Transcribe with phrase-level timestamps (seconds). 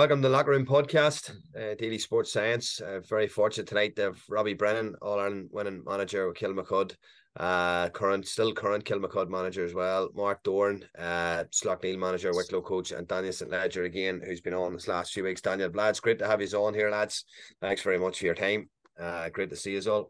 [0.00, 2.80] Welcome to the Locker Room Podcast, uh, Deely Sports Science.
[2.80, 6.94] Uh, very fortunate tonight to have Robbie Brennan, All Ireland winning manager with Kilmacud,
[7.36, 10.08] uh, current, still current Kilmacud manager as well.
[10.14, 13.50] Mark Doran, uh, Slaughtneil manager, Wicklow coach, and Daniel St.
[13.50, 15.42] Ledger again, who's been on this last few weeks.
[15.42, 17.26] Daniel, lads, great to have you on here, lads.
[17.60, 18.70] Thanks very much for your time.
[18.98, 20.08] Uh, great to see you all.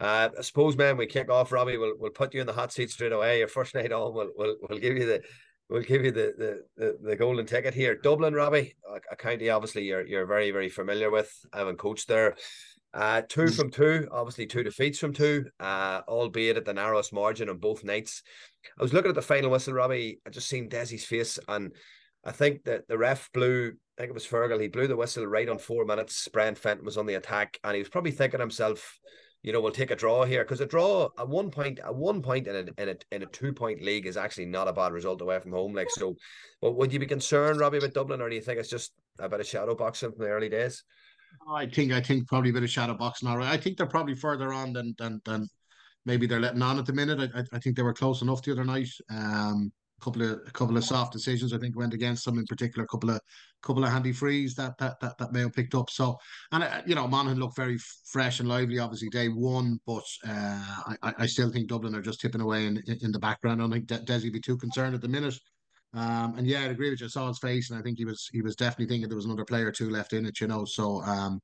[0.00, 1.52] Uh, I suppose, man, we kick off.
[1.52, 3.40] Robbie, we'll we'll put you in the hot seat straight away.
[3.40, 5.22] Your first night on, we'll we'll, we'll give you the
[5.68, 7.96] we'll give you the, the the, the golden ticket here.
[7.96, 8.74] Dublin, Robbie,
[9.10, 12.36] a county obviously you're you're very very familiar with, having coached there.
[12.94, 13.54] Uh, two mm.
[13.54, 17.84] from two, obviously two defeats from two, uh, albeit at the narrowest margin on both
[17.84, 18.22] nights.
[18.78, 20.18] I was looking at the final whistle, Robbie.
[20.26, 21.72] I just seen Dessie's face, and
[22.24, 23.72] I think that the ref blew.
[23.98, 24.60] I think it was Fergal.
[24.60, 26.28] He blew the whistle right on four minutes.
[26.32, 28.98] Brian Fenton was on the attack, and he was probably thinking himself,
[29.46, 32.20] you know, we'll take a draw here because a draw, a one point, a one
[32.20, 34.92] point in a in a in a two point league is actually not a bad
[34.92, 35.72] result away from home.
[35.72, 36.16] Like so,
[36.60, 39.28] but would you be concerned, Robbie, about Dublin, or do you think it's just a
[39.28, 40.82] bit of shadow boxing from the early days?
[41.48, 43.28] I think I think probably a bit of shadow boxing.
[43.28, 45.48] All right, I think they're probably further on than than than
[46.04, 47.30] maybe they're letting on at the minute.
[47.32, 48.90] I I think they were close enough the other night.
[49.10, 52.84] Um, couple of a couple of soft decisions I think went against them in particular.
[52.84, 53.20] A couple of
[53.62, 55.90] couple of handy frees that that that, that Mayo picked up.
[55.90, 56.16] So
[56.52, 57.78] and uh, you know Monaghan looked very
[58.10, 58.78] fresh and lively.
[58.78, 62.82] Obviously day one, but uh, I I still think Dublin are just tipping away in
[63.00, 63.60] in the background.
[63.60, 65.38] I don't think De- Dessie be too concerned at the minute.
[65.94, 67.06] Um, and yeah, I'd agree with you.
[67.06, 69.24] I saw his face, and I think he was he was definitely thinking there was
[69.24, 70.40] another player or two left in it.
[70.40, 71.40] You know, so um,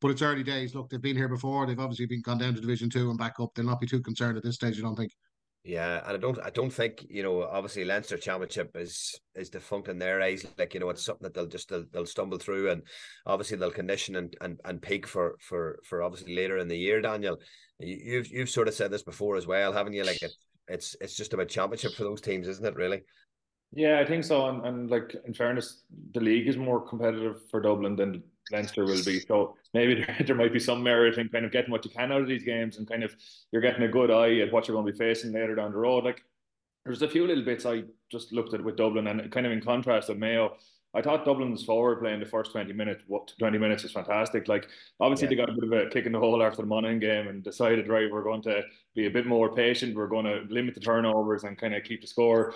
[0.00, 0.74] but it's early days.
[0.74, 1.66] Look, they've been here before.
[1.66, 3.50] They've obviously been gone down to Division Two and back up.
[3.54, 4.78] They'll not be too concerned at this stage.
[4.78, 5.12] I don't think.
[5.66, 7.42] Yeah, and I don't, I don't think you know.
[7.42, 10.46] Obviously, Leinster Championship is is defunct in their eyes.
[10.56, 12.82] Like you know, it's something that they'll just they'll, they'll stumble through, and
[13.26, 17.00] obviously they'll condition and, and and peak for for for obviously later in the year.
[17.00, 17.40] Daniel,
[17.80, 20.04] you've you've sort of said this before as well, haven't you?
[20.04, 20.32] Like it,
[20.68, 22.76] it's it's just about championship for those teams, isn't it?
[22.76, 23.02] Really.
[23.72, 24.46] Yeah, I think so.
[24.46, 25.82] And, and like in fairness,
[26.14, 28.22] the league is more competitive for Dublin than
[28.52, 29.20] Leinster will be.
[29.20, 32.12] So maybe there, there, might be some merit in kind of getting what you can
[32.12, 33.14] out of these games and kind of
[33.52, 35.78] you're getting a good eye at what you're going to be facing later down the
[35.78, 36.04] road.
[36.04, 36.22] Like
[36.84, 39.60] there's a few little bits I just looked at with Dublin and kind of in
[39.60, 40.56] contrast with Mayo.
[40.94, 44.48] I thought Dublin's forward play in the first 20 minutes, what 20 minutes is fantastic.
[44.48, 44.66] Like
[44.98, 45.30] obviously yeah.
[45.30, 47.44] they got a bit of a kick in the hole after the Monaghan game and
[47.44, 48.62] decided, right, we're going to
[48.94, 49.94] be a bit more patient.
[49.94, 52.54] We're going to limit the turnovers and kind of keep the score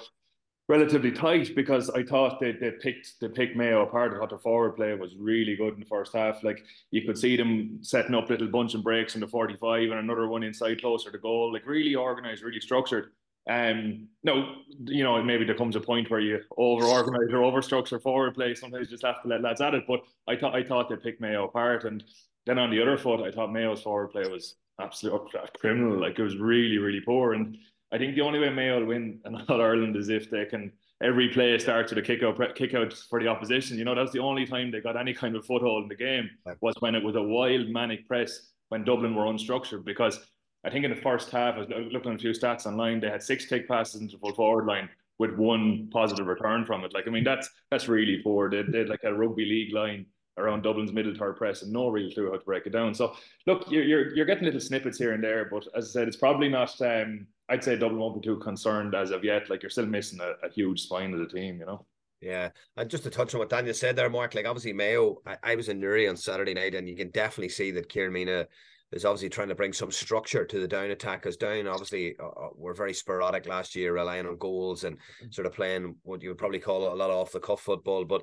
[0.71, 4.15] relatively tight because I thought they, they picked they picked Mayo apart.
[4.15, 6.45] I thought their forward play was really good in the first half.
[6.45, 9.99] Like you could see them setting up little bunch and breaks in the 45 and
[9.99, 11.53] another one inside closer to goal.
[11.53, 13.11] Like really organized, really structured.
[13.49, 14.55] Um no,
[14.85, 18.35] you know, maybe there comes a point where you over organize or over structure forward
[18.37, 18.55] play.
[18.55, 19.85] Sometimes you just have to let lads at it.
[19.89, 21.83] But I thought I thought they picked Mayo apart.
[21.83, 22.05] And
[22.47, 26.01] then on the other foot, I thought Mayo's forward play was absolutely criminal.
[26.01, 27.33] Like it was really, really poor.
[27.33, 27.59] And
[27.93, 30.73] I think the only way Mayo will win in All Ireland is if they can
[31.03, 33.79] every play starts with a kick out kick out for the opposition.
[33.79, 36.31] You know, that's the only time they got any kind of foothold in the game
[36.61, 39.85] was when it was a wild manic press when Dublin were unstructured.
[39.85, 40.21] Because
[40.65, 43.09] I think in the first half, I was looking at a few stats online, they
[43.09, 46.95] had six take passes into full forward line with one positive return from it.
[46.95, 48.51] Like, I mean, that's that's really poor.
[48.51, 50.07] They did like a rugby league line
[50.39, 52.95] around Dublin's middle third press and no real clue how to break it down.
[52.95, 53.15] So
[53.47, 56.17] look, you're you're, you're getting little snippets here and there, but as I said, it's
[56.17, 59.51] probably not um, I'd say Dublin won't be too concerned as of yet.
[59.51, 61.85] Like you're still missing a, a huge spine of the team, you know.
[62.21, 64.35] Yeah, and just to touch on what Daniel said there, Mark.
[64.35, 67.49] Like obviously Mayo, I, I was in Newry on Saturday night, and you can definitely
[67.49, 68.47] see that Kieran Meenagh
[68.93, 71.23] is obviously trying to bring some structure to the down attack.
[71.23, 74.99] Because down, obviously, uh, uh, were very sporadic last year, relying on goals and
[75.31, 78.05] sort of playing what you would probably call a lot of off the cuff football.
[78.05, 78.23] But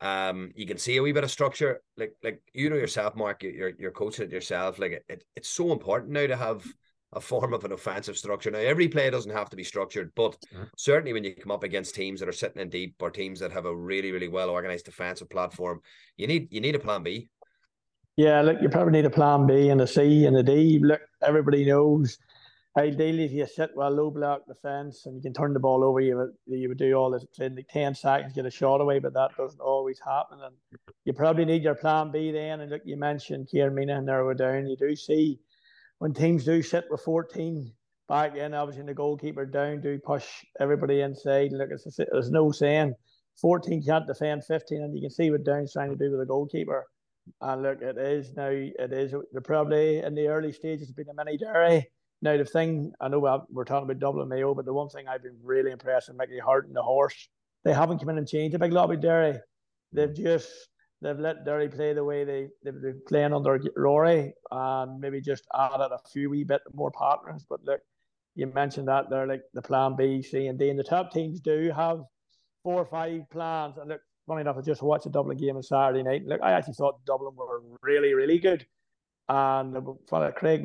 [0.00, 1.80] um, you can see a wee bit of structure.
[1.96, 3.42] Like like you know yourself, Mark.
[3.42, 4.78] You're you're coaching it yourself.
[4.78, 6.64] Like it, it it's so important now to have
[7.12, 8.50] a form of an offensive structure.
[8.50, 10.64] Now, every play doesn't have to be structured, but mm-hmm.
[10.76, 13.52] certainly when you come up against teams that are sitting in deep or teams that
[13.52, 15.80] have a really, really well organized defensive platform,
[16.16, 17.28] you need you need a plan B.
[18.16, 20.80] Yeah, look, you probably need a plan B and a C and a D.
[20.82, 22.18] Look, everybody knows
[22.76, 26.00] ideally if you sit well low block defence and you can turn the ball over,
[26.00, 28.98] you would you would do all this in like ten seconds, get a shot away,
[28.98, 30.38] but that doesn't always happen.
[30.42, 30.54] And
[31.04, 32.60] you probably need your plan B then.
[32.60, 34.66] And look, you mentioned Kieran Meenagh and were down.
[34.66, 35.38] You do see
[35.98, 37.72] when teams do sit with 14
[38.08, 40.26] back in, obviously the goalkeeper down, do push
[40.60, 41.52] everybody inside.
[41.52, 42.94] Look, it's a, there's no saying
[43.40, 46.26] 14 can't defend 15, and you can see what Down's trying to do with the
[46.26, 46.86] goalkeeper.
[47.40, 51.14] And look, it is now, it is, they're probably in the early stages, been a
[51.14, 51.86] mini Derry.
[52.20, 55.22] Now, the thing, I know we're talking about Dublin Mayo, but the one thing I've
[55.22, 57.28] been really impressed with Mickey Harte and the horse,
[57.64, 59.38] they haven't come in and changed a big lobby Derry.
[59.92, 60.16] They've mm.
[60.16, 60.50] just
[61.00, 65.46] they've let Derry play the way they they've been playing under Rory and maybe just
[65.54, 67.44] added a few wee bit more partners.
[67.48, 67.80] But look,
[68.34, 71.40] you mentioned that they're like the plan B, C, and D, and the top teams
[71.40, 72.00] do have
[72.62, 73.78] four or five plans.
[73.78, 76.26] And look, funny enough, I just watched a Dublin game on Saturday night.
[76.26, 78.66] Look, I actually thought Dublin were really, really good.
[79.28, 79.76] And
[80.08, 80.62] fellow Craig,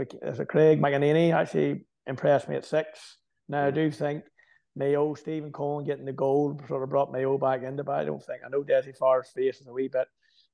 [0.48, 3.18] Craig McEnany actually impressed me at six.
[3.50, 4.24] Now I do think
[4.76, 8.24] Mayo, Stephen Coen getting the goal sort of brought Mayo back into, but I don't
[8.24, 10.08] think I know Dessie Farrell's face is a wee bit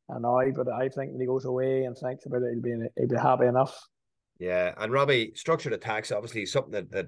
[0.10, 3.08] annoyed, but I think when he goes away and thinks about it, he'll be he'll
[3.08, 3.80] be happy enough.
[4.40, 7.08] Yeah, and Robbie, structured attacks obviously something that that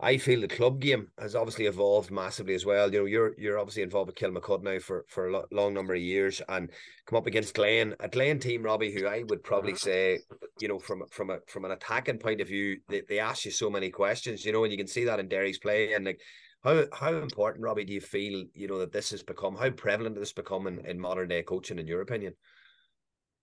[0.00, 2.92] I feel the club game has obviously evolved massively as well.
[2.92, 6.00] You know, you're you're obviously involved with Kilmacud now for for a long number of
[6.00, 6.70] years, and
[7.06, 9.78] come up against Glen, a Glen team, Robbie, who I would probably uh-huh.
[9.78, 10.18] say,
[10.60, 13.50] you know, from from a from an attacking point of view, they, they ask you
[13.50, 16.20] so many questions, you know, and you can see that in Derry's play, and like
[16.68, 19.56] how how important, Robbie, do you feel, you know, that this has become?
[19.56, 22.34] How prevalent this become in, in modern day coaching, in your opinion?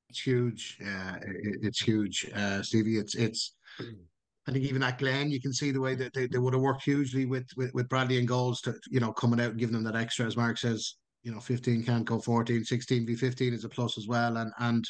[0.10, 0.78] It's huge.
[0.80, 2.98] Yeah, it, it's huge, uh, Stevie.
[2.98, 3.56] It's it's.
[4.48, 6.62] I think even at Glen, you can see the way that they, they would have
[6.62, 9.74] worked hugely with, with, with Bradley and goals to, you know, coming out and giving
[9.74, 13.54] them that extra, as Mark says, you know, 15 can't go 14, 16 v 15
[13.56, 14.38] is a plus as well.
[14.38, 14.86] And, and,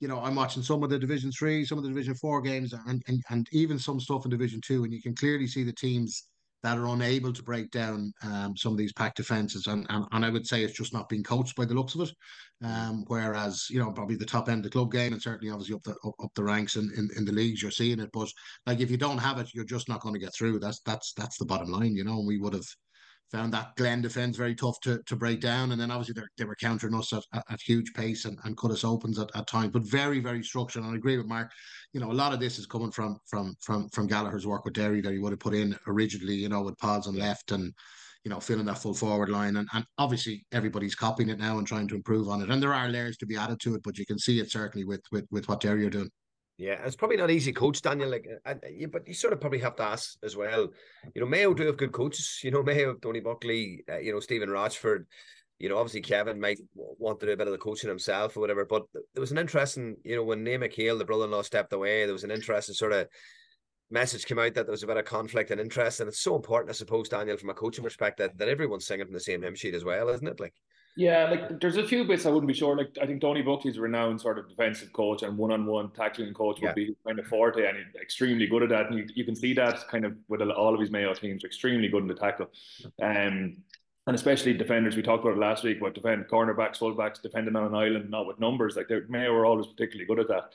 [0.00, 2.74] you know, I'm watching some of the Division Three, some of the Division Four games,
[2.74, 5.72] and, and, and even some stuff in Division Two, and you can clearly see the
[5.72, 6.24] teams
[6.62, 9.66] that are unable to break down um, some of these packed defenses.
[9.66, 12.02] And, and, and I would say it's just not being coached by the looks of
[12.02, 12.12] it.
[12.64, 15.74] Um, whereas, you know, probably the top end of the club game and certainly obviously
[15.74, 18.10] up the up, up the ranks in, in, in, the leagues, you're seeing it.
[18.12, 18.28] But
[18.66, 20.60] like if you don't have it, you're just not going to get through.
[20.60, 22.18] That's that's that's the bottom line, you know.
[22.18, 22.66] And we would have
[23.32, 25.72] found that Glen defence very tough to, to break down.
[25.72, 28.70] And then obviously they were countering us at, at, at, huge pace and, and cut
[28.70, 30.84] us opens at, at times, but very, very structured.
[30.84, 31.50] And I agree with Mark.
[31.94, 34.74] You know, a lot of this is coming from from from from Gallagher's work with
[34.74, 37.72] Derry that he would have put in originally, you know, with Pauls on left and
[38.24, 39.56] you know, filling that full forward line.
[39.56, 42.50] And, and obviously everybody's copying it now and trying to improve on it.
[42.50, 44.84] And there are layers to be added to it, but you can see it certainly
[44.84, 46.10] with with with what Derry are doing.
[46.62, 48.08] Yeah, it's probably not easy, coach Daniel.
[48.08, 48.60] Like, and,
[48.92, 50.68] but you sort of probably have to ask as well.
[51.12, 52.38] You know, Mayo do have good coaches.
[52.44, 55.08] You know, Mayo, Donie Buckley, uh, you know, Stephen Rochford.
[55.58, 58.40] You know, obviously Kevin might want to do a bit of the coaching himself or
[58.40, 58.64] whatever.
[58.64, 62.12] But there was an interesting, you know, when Nae McHale, the brother-in-law, stepped away, there
[62.12, 63.08] was an interesting sort of
[63.90, 66.36] message came out that there was a bit of conflict and interest, and it's so
[66.36, 69.42] important, I suppose, Daniel, from a coaching perspective, that, that everyone's singing from the same
[69.42, 70.38] hymn sheet as well, isn't it?
[70.38, 70.54] Like.
[70.94, 72.76] Yeah, like there's a few bits I wouldn't be sure.
[72.76, 76.60] Like I think Donie Buckley's a renowned sort of defensive coach and one-on-one tackling coach
[76.60, 76.72] would yeah.
[76.74, 78.86] be kind of forte and he's extremely good at that.
[78.86, 81.88] And you, you can see that kind of with all of his Mayo teams, extremely
[81.88, 82.50] good in the tackle.
[83.02, 83.56] Um,
[84.06, 84.96] and especially defenders.
[84.96, 85.80] We talked about it last week.
[85.80, 88.76] What defend cornerbacks, fullbacks, defending on an island, not with numbers.
[88.76, 90.50] Like Mayo were always particularly good at that.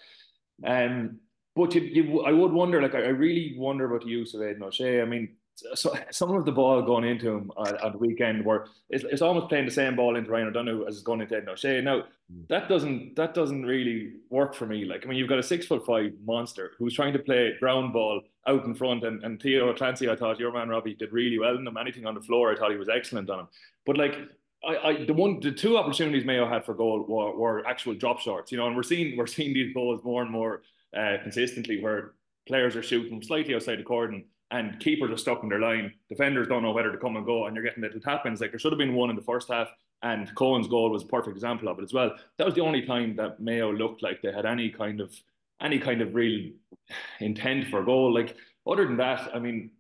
[0.65, 1.19] Um,
[1.55, 2.81] but you, you, I would wonder.
[2.81, 5.01] Like I, I really wonder about the use of Aidan O'Shea.
[5.01, 5.35] I mean,
[5.74, 9.21] so some of the ball going into him on, on the weekend were it's, it's,
[9.21, 11.81] almost playing the same ball into Ryan O'Donoghue as it's going into Ed O'Shea.
[11.81, 12.48] Now mm.
[12.50, 14.86] that doesn't that doesn't really work for me.
[14.86, 17.94] Like I mean, you've got a six foot five monster who's trying to play ground
[17.94, 21.39] ball out in front, and, and Theo Clancy, I thought your man Robbie did really
[21.39, 21.77] well in him.
[21.77, 23.48] Anything on the floor, I thought he was excellent on him.
[23.86, 24.15] But like
[24.63, 28.19] I, I the one the two opportunities Mayo had for goal were, were actual drop
[28.19, 30.62] shots, you know, and we're seeing we're seeing these goals more and more
[30.95, 32.12] uh, consistently where
[32.48, 35.94] players are shooting slightly outside the cordon and keepers are stuck in their line.
[36.09, 38.41] Defenders don't know whether to come and go, and you're getting little tap-ins.
[38.41, 39.67] Like there should have been one in the first half,
[40.03, 42.15] and Coen's goal was a perfect example of it as well.
[42.38, 45.13] That was the only time that Mayo looked like they had any kind of
[45.59, 46.51] any kind of real
[47.19, 48.13] intent for goal.
[48.13, 48.35] Like
[48.65, 49.71] other than that, I mean,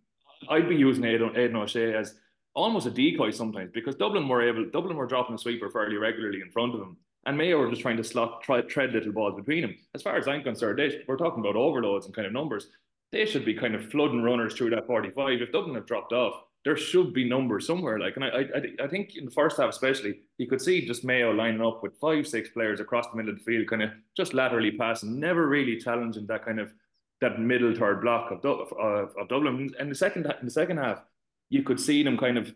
[0.49, 2.15] I'd be using Aidan, Aidan O'Shea as
[2.53, 6.41] almost a decoy sometimes because Dublin were able Dublin were dropping a sweeper fairly regularly
[6.41, 6.97] in front of him.
[7.25, 9.75] And Mayo were just trying to slot, try, tread little balls between them.
[9.93, 12.69] As far as I'm concerned, they, we're talking about overloads and kind of numbers
[13.11, 15.41] they should be kind of flooding runners through that 45.
[15.41, 17.97] If Dublin have dropped off, there should be numbers somewhere.
[17.99, 21.05] Like, and I, I, I think in the first half, especially, you could see just
[21.05, 23.91] Mayo lining up with five, six players across the middle of the field, kind of
[24.15, 26.73] just laterally passing, never really challenging that kind of
[27.21, 29.73] that middle third block of, of, of Dublin.
[29.79, 31.01] And the second in the second half,
[31.49, 32.53] you could see them kind of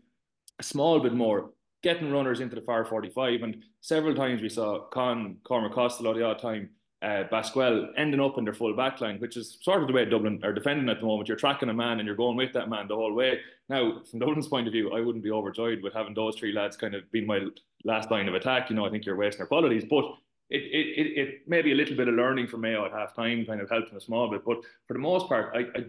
[0.60, 3.44] a small bit more getting runners into the far 45.
[3.44, 6.70] And several times we saw Con Cormac Costello the odd time
[7.02, 10.06] uh, Basquel ending up in their full back line, which is sort of the way
[10.06, 11.28] Dublin are defending at the moment.
[11.28, 13.40] You're tracking a man and you're going with that man the whole way.
[13.70, 16.78] Now, from Dublin's point of view, I wouldn't be overjoyed with having those three lads
[16.78, 17.48] kind of being my
[17.84, 18.70] last line of attack.
[18.70, 20.06] You know, I think you're wasting their qualities, but
[20.50, 23.16] it, it, it, it may be a little bit of learning from Mayo at half
[23.16, 24.46] time, kind of helping a small bit.
[24.46, 25.86] But for the most part, I, I,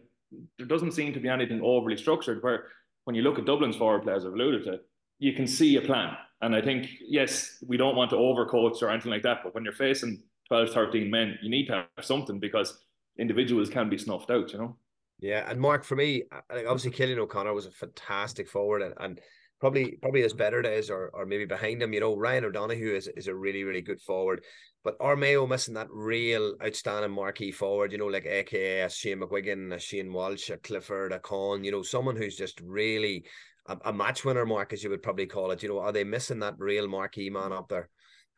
[0.56, 2.66] there doesn't seem to be anything overly structured where
[3.04, 4.80] when you look at Dublin's forward players, I've alluded to,
[5.18, 6.16] you can see a plan.
[6.40, 9.64] And I think, yes, we don't want to overcoach or anything like that, but when
[9.64, 12.78] you're facing 12, 13 men, you need to have something because
[13.18, 14.76] individuals can be snuffed out, you know?
[15.18, 19.20] Yeah, and Mark, for me, obviously Cillian O'Connor was a fantastic forward and, and
[19.60, 21.94] probably probably his better days or or maybe behind him.
[21.94, 24.44] You know, Ryan O'Donoghue is, is a really, really good forward.
[24.84, 29.78] But Mayo missing that real outstanding marquee forward, you know, like AKA Shane McGuigan, a
[29.78, 33.24] Shane Walsh, a Clifford, a Con, you know, someone who's just really
[33.68, 35.62] a, a match winner mark, as you would probably call it.
[35.62, 37.88] You know, are they missing that real marquee man up there?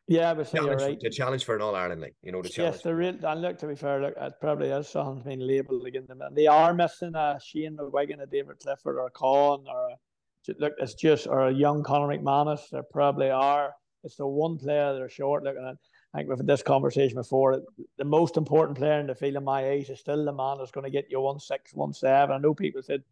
[0.07, 0.99] Yeah, but say you're right.
[0.99, 2.75] The challenge for an All Ireland, like you know, the challenge.
[2.75, 3.17] Yes, the real.
[3.23, 6.21] And look, to be fair, look, it probably is something being labelled against them.
[6.21, 10.53] And they are missing a Shane McGuigan, a David Clifford, or a Con, or a,
[10.59, 12.69] look, it's just or a young Conor McManus.
[12.69, 13.73] There probably are.
[14.03, 15.43] It's the one player they're short.
[15.43, 15.77] Looking at.
[16.13, 17.61] I think we've had this conversation before.
[17.97, 20.71] The most important player in the field, in my eyes, is still the man that's
[20.71, 22.35] going to get you one six, one seven.
[22.35, 23.03] I know people said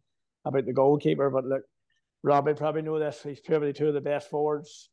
[0.44, 1.64] about the goalkeeper, but look,
[2.22, 3.20] Robbie probably know this.
[3.22, 4.90] He's probably two of the best forwards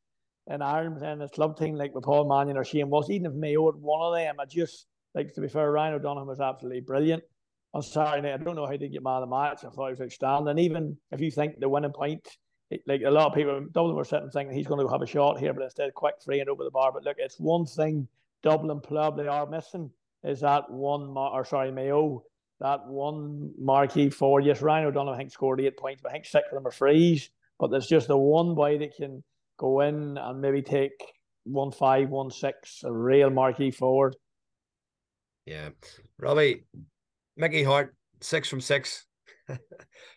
[0.53, 3.33] in Ireland and the club thing like with Paul Mannion or Shane was even if
[3.33, 6.81] Mayo had one of them, I just like to be fair, Ryan O'Donoghue was absolutely
[6.81, 7.23] brilliant.
[7.79, 9.63] Saturday night, I don't know how he did get man of the match.
[9.63, 10.57] I thought he was outstanding.
[10.59, 12.27] Even if you think the winning point,
[12.85, 15.39] like a lot of people, Dublin were sitting thinking he's going to have a shot
[15.39, 16.91] here, but instead quick free and over the bar.
[16.91, 18.07] But look, it's one thing
[18.43, 19.89] Dublin probably are missing
[20.23, 22.23] is that one, or sorry, Mayo,
[22.59, 24.45] that one marquee forward.
[24.45, 26.71] Yes, Ryan O'Donoghue I think scored eight points, but I think six of them are
[26.71, 27.29] frees.
[27.57, 29.23] But there's just the one boy that can
[29.61, 30.91] go in and maybe take
[31.43, 34.15] one five, one six, a real marquee forward.
[35.45, 35.69] Yeah.
[36.19, 36.63] Robbie,
[37.37, 39.05] Mickey Harte, six from six.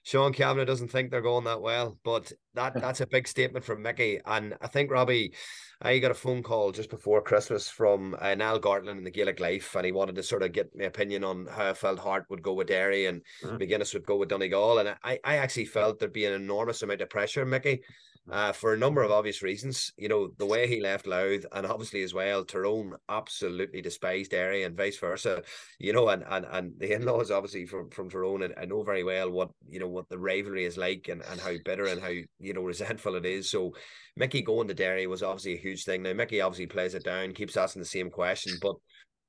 [0.02, 3.82] Sean Cavanagh doesn't think they're going that well, but that that's a big statement from
[3.82, 4.20] Mickey.
[4.24, 5.34] And I think Robbie,
[5.82, 9.40] I got a phone call just before Christmas from uh, Niall Gartland in the Gaelic
[9.40, 12.30] Life, and he wanted to sort of get my opinion on how I felt Harte
[12.30, 13.56] would go with Derry and mm-hmm.
[13.56, 14.78] McGuinness would go with Donegal.
[14.78, 17.82] And I, I actually felt there'd be an enormous amount of pressure, Mickey,
[18.30, 19.92] uh, for a number of obvious reasons.
[19.96, 24.62] You know, the way he left Louth, and obviously as well, Tyrone absolutely despised Derry
[24.62, 25.42] and vice versa.
[25.78, 29.04] You know, and and, and the in-laws obviously from, from Tyrone, and I know very
[29.04, 32.12] well what you know what the rivalry is like and, and how bitter and how
[32.38, 33.50] you know resentful it is.
[33.50, 33.72] So
[34.16, 36.02] Mickey going to Derry was obviously a huge thing.
[36.02, 38.76] Now Mickey obviously plays it down, keeps asking the same question, but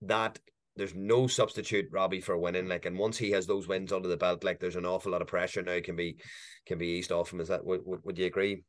[0.03, 0.39] that
[0.77, 2.67] there's no substitute Robbie for winning.
[2.67, 5.21] Like, and once he has those wins under the belt, like there's an awful lot
[5.21, 6.17] of pressure now can be
[6.65, 7.39] can be eased off him.
[7.39, 8.63] Is that would, would you agree?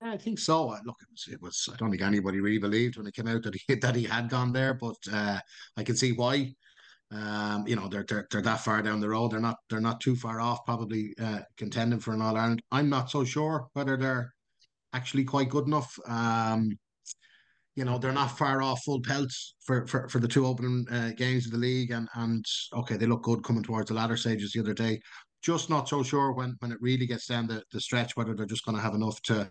[0.00, 0.68] I think so.
[0.84, 1.68] Look, it was, it was.
[1.72, 4.28] I don't think anybody really believed when it came out that he that he had
[4.28, 5.40] gone there, but uh,
[5.76, 6.54] I can see why.
[7.10, 9.32] Um, you know, they're, they're they're that far down the road.
[9.32, 12.62] They're not they're not too far off, probably uh, contending for an All Ireland.
[12.70, 14.32] I'm not so sure whether they're
[14.92, 15.98] actually quite good enough.
[16.06, 16.78] Um,
[17.74, 21.12] you know, they're not far off full pelts for for, for the two opening uh,
[21.16, 24.52] games of the league, and and okay, they look good coming towards the latter stages
[24.52, 25.00] the other day.
[25.42, 28.46] Just not so sure when when it really gets down the, the stretch whether they're
[28.46, 29.48] just going to have enough to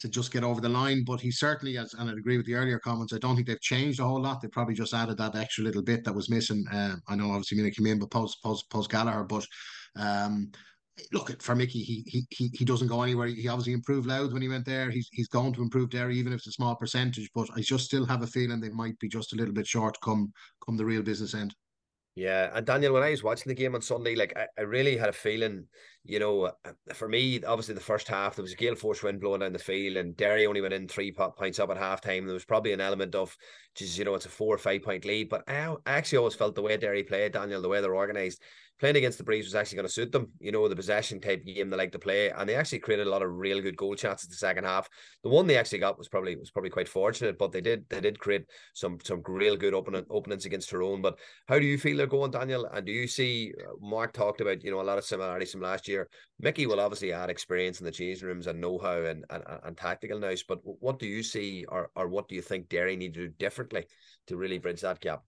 [0.00, 1.04] to just get over the line.
[1.04, 3.12] But he certainly has, and I agree with the earlier comments.
[3.12, 4.40] I don't think they've changed a whole lot.
[4.40, 6.64] They probably just added that extra little bit that was missing.
[6.72, 9.24] Uh, I know obviously Meenagh came in, but post post post Gallagher.
[9.24, 9.46] But
[9.96, 10.50] um,
[11.12, 13.28] look for Mickey, he he he he doesn't go anywhere.
[13.28, 14.90] He obviously improved Louth when he went there.
[14.90, 17.30] He's he's going to improve there, even if it's a small percentage.
[17.34, 19.96] But I just still have a feeling they might be just a little bit short
[20.02, 20.32] come
[20.64, 21.54] come the real business end.
[22.16, 24.96] Yeah, and Daniel, when I was watching the game on Sunday, like I, I really
[24.96, 25.66] had a feeling,
[26.04, 29.20] you know, uh, for me, obviously the first half there was a gale force wind
[29.20, 32.26] blowing down the field, and Derry only went in three points up at half time.
[32.26, 33.36] There was probably an element of,
[33.76, 36.34] just you know, it's a four or five point lead, but I, I actually always
[36.34, 38.42] felt the way Derry played, Daniel, the way they're organised,
[38.80, 40.32] playing against the Breeze was actually going to suit them.
[40.40, 43.10] You know, the possession type game they like to play, and they actually created a
[43.10, 44.88] lot of real good goal chances the second half.
[45.22, 48.00] The one they actually got was probably was probably quite fortunate, but they did they
[48.00, 51.02] did create some some real good opening openings against Tyrone.
[51.02, 52.66] But how do you feel they're going, Daniel?
[52.66, 55.60] And do you see uh, Mark talked about you know a lot of similarities from
[55.60, 56.08] last year?
[56.40, 59.76] Mickey will obviously add experience in the changing rooms and know how and, and, and
[59.76, 60.42] tactical nous.
[60.42, 63.34] But what do you see, or or what do you think Derry need to do
[63.38, 63.84] differently
[64.28, 65.22] to really bridge that gap?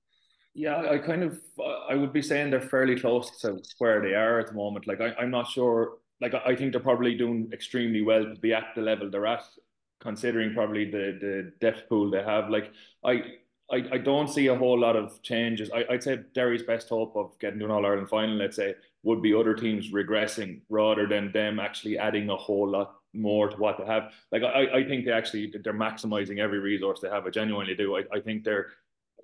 [0.55, 4.15] Yeah, I kind of uh, I would be saying they're fairly close to where they
[4.15, 4.87] are at the moment.
[4.87, 5.99] Like I, I'm not sure.
[6.21, 9.45] Like I think they're probably doing extremely well to be at the level they're at,
[10.01, 12.51] considering probably the the depth pool they have.
[12.51, 12.71] Like
[13.05, 13.23] I
[13.71, 15.71] I, I don't see a whole lot of changes.
[15.75, 18.75] I, I'd say Derry's best hope of getting to an All Ireland final, let's say,
[19.05, 23.57] would be other teams regressing rather than them actually adding a whole lot more to
[23.57, 24.13] what they have.
[24.31, 27.27] Like I, I think they actually they're maximizing every resource they have.
[27.27, 27.97] I genuinely do.
[27.97, 28.69] I, I think they're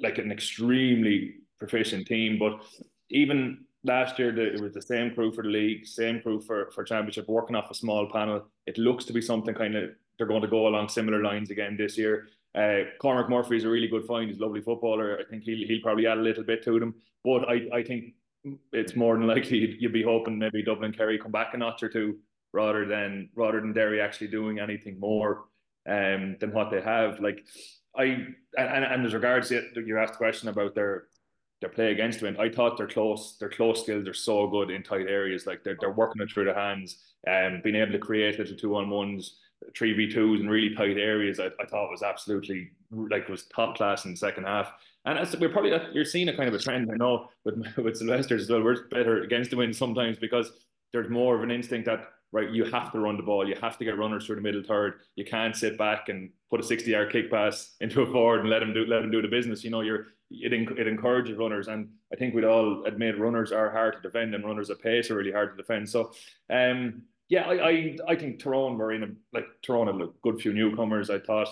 [0.00, 2.38] like an extremely proficient team.
[2.38, 2.62] But
[3.10, 6.84] even last year, it was the same crew for the league, same crew for for
[6.84, 8.46] championship, working off a small panel.
[8.66, 11.76] It looks to be something kind of they're going to go along similar lines again
[11.76, 12.28] this year.
[12.54, 14.28] Uh, Cormac Murphy is a really good find.
[14.28, 15.18] He's a lovely footballer.
[15.20, 16.94] I think he'll he'll probably add a little bit to them.
[17.24, 18.14] But I, I think
[18.72, 21.88] it's more than likely you'd be hoping maybe Dublin Kerry come back a notch or
[21.88, 22.18] two
[22.52, 25.44] rather than rather than Derry actually doing anything more
[25.88, 27.20] um, than what they have.
[27.20, 27.44] Like
[27.98, 28.26] I
[28.56, 31.04] and, and as regards to you asked a question about their
[31.60, 32.38] their play against Wind.
[32.38, 35.46] I thought they're close They're close skills are so good in tight areas.
[35.46, 38.56] Like they're they're working it through the hands and um, being able to create little
[38.56, 39.38] two on ones,
[39.76, 41.40] three v twos in really tight areas.
[41.40, 44.72] I, I thought was absolutely like it was top class in the second half.
[45.04, 46.90] And as we're probably you're seeing a kind of a trend.
[46.92, 48.62] I know with with Sylvester as well.
[48.62, 50.52] We're better against the wind sometimes because
[50.92, 53.78] there's more of an instinct that right, you have to run the ball, you have
[53.78, 55.00] to get runners through the middle third.
[55.16, 58.50] You can't sit back and put a 60 yard kick pass into a forward and
[58.50, 59.64] let him do let him do the business.
[59.64, 63.70] You know, you're it it encourages runners, and I think we'd all admit runners are
[63.70, 65.88] hard to defend, and runners at pace are really hard to defend.
[65.88, 66.12] So,
[66.50, 70.40] um, yeah, I I, I think Tyrone were in a like Tyrone had a good
[70.40, 71.10] few newcomers.
[71.10, 71.48] I thought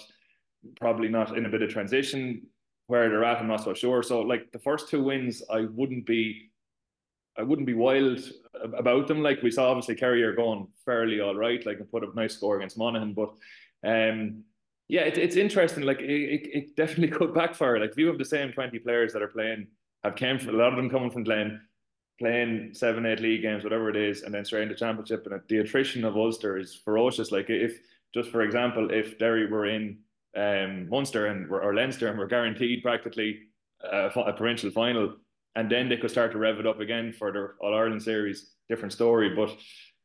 [0.79, 2.47] probably not in a bit of transition
[2.89, 3.39] where they're at.
[3.39, 4.03] I'm not so sure.
[4.03, 6.51] So, like the first two wins, I wouldn't be
[7.39, 8.21] I wouldn't be wild
[8.63, 9.23] about them.
[9.23, 11.65] Like we saw, obviously are going fairly all right.
[11.65, 13.31] Like and put a nice score against Monaghan, but
[13.85, 14.45] um,
[14.89, 15.85] yeah, it, it's interesting.
[15.85, 17.79] Like it, it, it, definitely could backfire.
[17.79, 19.67] Like if you have the same twenty players that are playing,
[20.05, 21.61] have came from a lot of them coming from Glen,
[22.19, 25.59] playing seven, eight league games, whatever it is, and then straight into championship, and the
[25.59, 27.33] attrition of Ulster is ferocious.
[27.33, 27.79] Like if
[28.15, 29.99] just for example, if Derry were in
[30.37, 33.41] um, Munster and or Leinster and were guaranteed practically
[33.83, 35.17] a, a provincial final
[35.57, 38.51] and then they could start to rev it up again for their All Ireland series.
[38.69, 39.51] Different story, but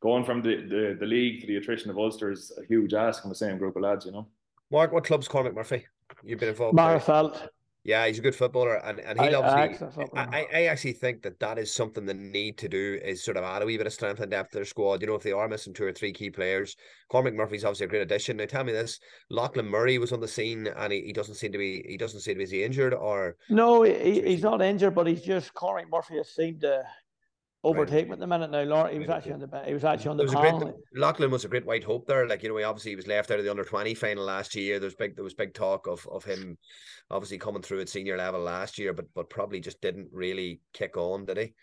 [0.00, 3.22] going from the, the, the league to the attrition of Ulster is a huge ask
[3.22, 4.26] from the same group of lads, you know.
[4.70, 5.86] Mark, what club's Cormac Murphy?
[6.24, 6.76] You've been involved.
[6.76, 7.48] Magherafelt.
[7.84, 9.88] Yeah, he's a good footballer, and, and he obviously.
[10.14, 13.42] I, I actually think that that is something they need to do is sort of
[13.42, 15.00] add a wee bit of strength and depth to their squad.
[15.00, 16.76] You know, if they are missing two or three key players,
[17.08, 18.36] Cormac Murphy's obviously a great addition.
[18.36, 21.50] Now, tell me this: Lachlan Murray was on the scene, and he, he doesn't seem
[21.50, 24.62] to be he doesn't seem to be is he injured or no, he, he's not
[24.62, 26.84] injured, but he's just Cormac Murphy has seemed to
[27.64, 28.14] overtake right.
[28.14, 28.86] at the minute now.
[28.86, 30.80] He was actually on the he was actually on the panel.
[30.94, 32.26] Lachlan was a great white hope there.
[32.26, 34.54] Like you know, he obviously he was left out of the under twenty final last
[34.54, 34.78] year.
[34.78, 36.58] There was big there was big talk of of him
[37.10, 40.96] obviously coming through at senior level last year, but but probably just didn't really kick
[40.96, 41.54] on, did he?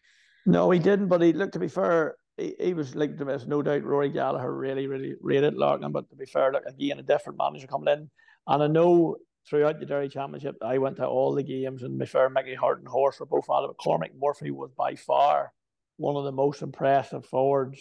[0.46, 1.08] No, he didn't.
[1.08, 2.15] But he looked to be fair.
[2.38, 5.91] He, he was like there's no doubt Rory Gallagher really really rated Lachlan.
[5.91, 8.10] But to be fair, look again a different manager coming in,
[8.48, 9.18] and I know
[9.50, 12.79] throughout the Derry Championship, I went to all the games, and my fair Mickey Harte
[12.79, 13.77] and Horse were both out of it.
[13.77, 15.51] Cormac Murphy was by far
[16.00, 17.79] one of the most impressive forwards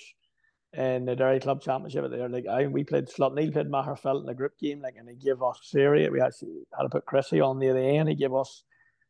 [0.73, 2.11] in the Derry Club Championship.
[2.11, 5.17] There, like I, we played Slaughtneil played Magherafelt in a group game, like, and he
[5.17, 6.11] gave us serious.
[6.11, 8.09] We actually had to put Chrissy on near the end.
[8.09, 8.65] He gave us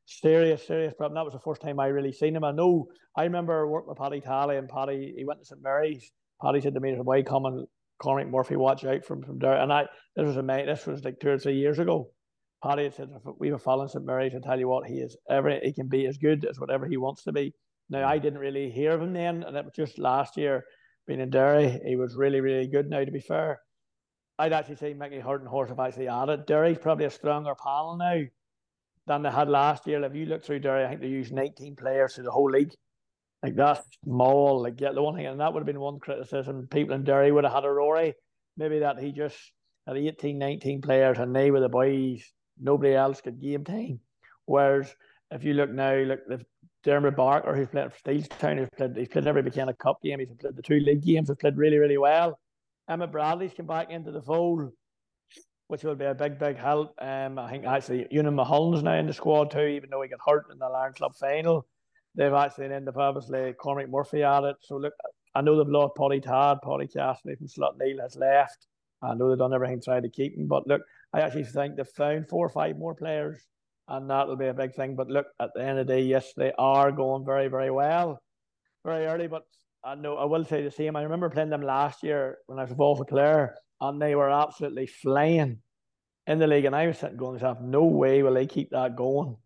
[0.05, 1.17] serious, serious problem.
[1.17, 2.45] That was the first time I really seen him.
[2.45, 2.89] I know.
[3.17, 6.11] I remember working with Paddy Talley and Paddy he went to St Mary's.
[6.43, 7.67] Paddy said to me, "Why come and
[8.01, 10.67] Cormac Murphy watch out from from there?" And I this was a mate.
[10.67, 12.11] this was like two or three years ago.
[12.63, 15.17] Paddy had said, we have were following St Mary's, and tell you what, he is
[15.31, 17.55] every he can be as good as whatever he wants to be."
[17.91, 20.65] Now I didn't really hear of him then, and it was just last year
[21.07, 21.81] being in Derry.
[21.87, 22.89] He was really, really good.
[22.89, 23.61] Now to be fair,
[24.39, 26.47] I'd actually say Mickey Harte and Horse have actually added.
[26.47, 28.21] Derry's probably a stronger panel now
[29.07, 30.05] than they had last year.
[30.05, 32.73] If you look through Derry, I think they used 19 players through the whole league.
[33.43, 34.63] Like that's small.
[34.63, 36.69] Like yeah, the one thing, and that would have been one criticism.
[36.71, 38.15] People in Derry would have had a Rory.
[38.57, 39.37] Maybe that he just
[39.87, 42.23] had 18, 19 players and they were the boys.
[42.61, 44.01] Nobody else could game time.
[44.45, 44.95] Whereas
[45.31, 46.45] if you look now, look, the
[46.85, 50.29] Dermot Barker, who's played for Steelstown, who's played, he's played every McKenna Cup game, he's
[50.39, 52.39] played the two league games, he's played really, really well.
[52.89, 54.71] Emmett Bradley's come back into the fold,
[55.67, 56.95] which will be a big, big help.
[57.01, 60.21] Um, I think actually Ewan Mahon's now in the squad too, even though he got
[60.27, 61.67] hurt in the Lion Club final.
[62.15, 64.57] They've actually ended up obviously Cormac Murphy at it.
[64.63, 64.95] So look,
[65.35, 68.67] I know they've lost Paddy Todd, Paddy Cassidy from Slaughtneil has left.
[69.03, 71.77] I know they've done everything to try to keep him, but look, I actually think
[71.77, 73.47] they've found four or five more players
[73.89, 74.95] and that'll be a big thing.
[74.95, 78.23] But look, at the end of the day, yes, they are going very, very well,
[78.85, 79.27] very early.
[79.27, 79.45] But
[79.85, 80.97] I know I will say the same.
[80.97, 84.31] I remember playing them last year when I was involved with Clare, and they were
[84.31, 85.59] absolutely flying
[86.27, 86.67] in the league.
[86.67, 89.37] And I was sitting going to myself, no way will they keep that going.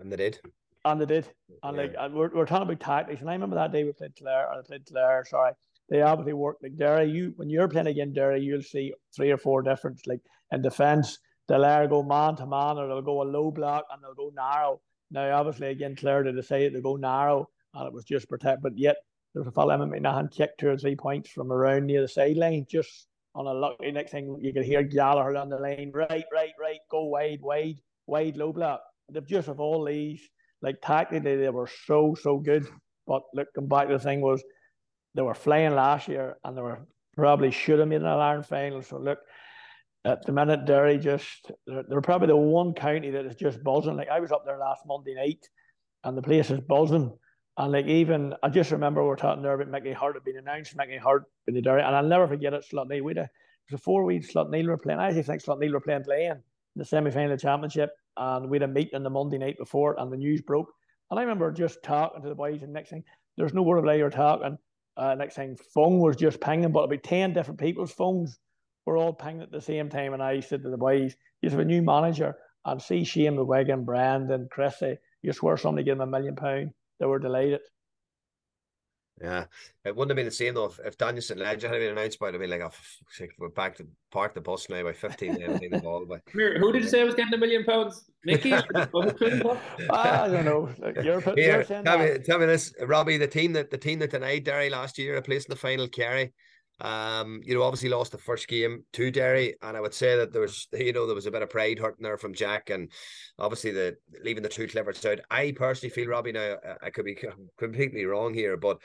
[0.00, 0.40] And they did.
[0.84, 1.28] And they did.
[1.62, 1.82] And yeah.
[1.82, 3.20] like and we're, we're talking about tactics.
[3.20, 5.52] And I remember that day we played Clare, or I played Clare, sorry.
[5.88, 7.10] They obviously worked like Derry.
[7.10, 11.18] You when you're playing against Derry, you'll see three or four different like in defence
[11.48, 14.32] they'll either go man to man or they'll go a low block and they'll go
[14.34, 14.80] narrow.
[15.10, 18.76] Now, obviously, again, Clare did say they go narrow and it was just protect, but
[18.76, 18.96] yet
[19.34, 22.66] there's a fellow Emmet McNahan kicked two or three points from around near the sideline,
[22.68, 26.52] just on a lucky next thing you could hear Gallagher on the lane, right, right,
[26.60, 28.80] right, go wide, wide, wide, low block.
[29.10, 30.22] They've just of all these,
[30.62, 32.66] like tactically, they were so, so good.
[33.06, 34.42] But looking back, the thing was
[35.14, 38.82] they were flying last year and they were probably should have made an Ireland final.
[38.82, 39.18] So look,
[40.04, 43.96] at the minute, Derry just they're, they're, probably the one county that is just buzzing.
[43.96, 45.48] Like I was up there last Monday night,
[46.04, 47.16] and the place is buzzing.
[47.56, 50.38] And like even I just remember we are talking there about Mickey Harte had been
[50.38, 52.66] announced, Mickey Harte in the Derry, and I'll never forget it.
[52.70, 53.30] Slaughtneil, we had
[53.70, 54.98] before we Slaughtneil were playing.
[54.98, 56.42] I actually think Slaughtneil were playing playing in
[56.76, 60.16] the semi final championship, and we had a meeting the Monday night before, and the
[60.16, 60.70] news broke.
[61.10, 63.04] And I remember just talking to the boys, and next thing
[63.36, 64.58] there's no word of lie talking.
[64.96, 68.38] Uh, next thing, phone was just pinging, but about ten different people's phones
[68.86, 70.12] we're all pinging at the same time.
[70.12, 73.84] And I said to the boys, you have a new manager and see Shane McGuigan,
[73.84, 76.70] Brandon, Chrissy, you swear somebody give them a million pound.
[77.00, 77.60] They were delighted.
[79.22, 79.44] Yeah,
[79.84, 81.38] it wouldn't have been the same though if, if Daniel St.
[81.38, 82.28] Ledger had been announced by.
[82.28, 82.72] I'd been like, oh,
[83.38, 85.34] we're back to park the bus now by fifteen.
[85.34, 88.10] the ball, but who did you say was getting a million pounds?
[88.24, 88.52] Mickey?
[88.52, 90.68] I don't know.
[91.02, 93.16] you're, Here, you're tell me, tell me this, Robbie.
[93.16, 96.32] The team that the team that denied Derry last year, placed in the final, Kerry.
[96.80, 100.32] Um, you know, obviously lost the first game to Derry, and I would say that
[100.32, 102.90] there was, you know, there was a bit of pride hurting there from Jack, and
[103.38, 105.20] obviously the leaving the two Cliffords out.
[105.30, 106.56] I personally feel Robbie now.
[106.82, 107.16] I could be
[107.58, 108.78] completely wrong here, but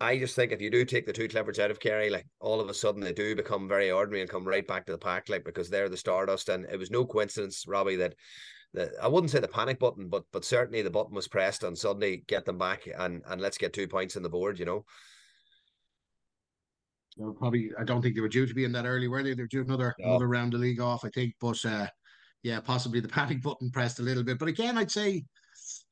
[0.00, 2.60] I just think if you do take the two Cliffords out of Kerry, like all
[2.60, 5.28] of a sudden they do become very ordinary and come right back to the pack,
[5.28, 8.14] like because they're the stardust, and it was no coincidence, Robbie, that.
[8.72, 11.74] The, I wouldn't say the panic button, but but certainly the button was pressed on
[11.74, 12.22] Sunday.
[12.28, 14.60] Get them back and and let's get two points on the board.
[14.60, 14.84] You know
[17.20, 19.22] they were probably I don't think they were due to be in that early, were
[19.22, 19.34] they?
[19.34, 20.10] They were due another no.
[20.10, 21.34] another round of league off, I think.
[21.40, 21.86] But uh,
[22.42, 24.38] yeah, possibly the panic button pressed a little bit.
[24.38, 25.24] But again, I'd say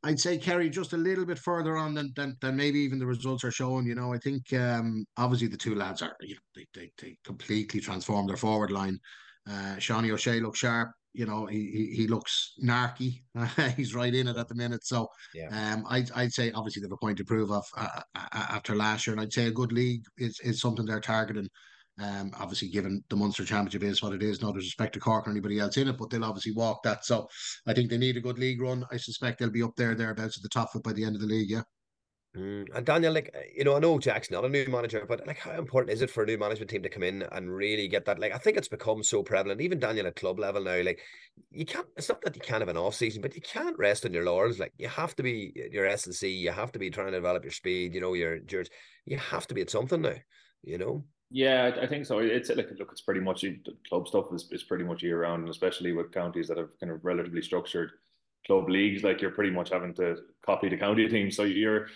[0.02, 3.06] I'd say Kerry just a little bit further on than, than than maybe even the
[3.06, 3.86] results are showing.
[3.86, 7.16] You know, I think um, obviously the two lads are you know they they, they
[7.24, 8.98] completely transformed their forward line.
[9.46, 13.22] Uh, Seanie O'Shea looked sharp you know, he he, he looks narky.
[13.76, 14.84] He's right in it at the minute.
[14.84, 15.48] So, yeah.
[15.74, 18.46] um, I'd I'd say obviously they have a point to prove of uh, uh, uh,
[18.50, 21.48] after last year, and I'd say a good league is is something they're targeting.
[22.00, 25.30] Um, obviously, given the Munster Championship is what it is, no disrespect to Cork or
[25.30, 27.04] anybody else in it, but they'll obviously walk that.
[27.04, 27.28] So,
[27.66, 28.84] I think they need a good league run.
[28.92, 31.16] I suspect they'll be up there thereabouts at the top of it by the end
[31.16, 31.50] of the league.
[31.50, 31.62] Yeah.
[32.38, 32.68] Mm.
[32.72, 35.58] And Daniel, like you know, I know Jack's not a new manager, but like, how
[35.58, 38.20] important is it for a new management team to come in and really get that?
[38.20, 40.80] Like, I think it's become so prevalent, even Daniel at club level now.
[40.82, 41.00] Like,
[41.50, 41.86] you can't.
[41.96, 44.24] It's not that you can't have an off season, but you can't rest on your
[44.24, 44.60] laurels.
[44.60, 46.28] Like, you have to be your S and C.
[46.28, 47.94] You have to be trying to develop your speed.
[47.94, 48.64] You know, your your.
[49.04, 50.14] You have to be at something now.
[50.62, 51.04] You know.
[51.30, 52.20] Yeah, I think so.
[52.20, 53.44] It's like look, it's pretty much
[53.88, 56.92] club stuff is, is pretty much year round, and especially with counties that have kind
[56.92, 57.90] of relatively structured
[58.48, 61.30] club leagues, like you're pretty much having to copy the county team.
[61.30, 61.86] So you're,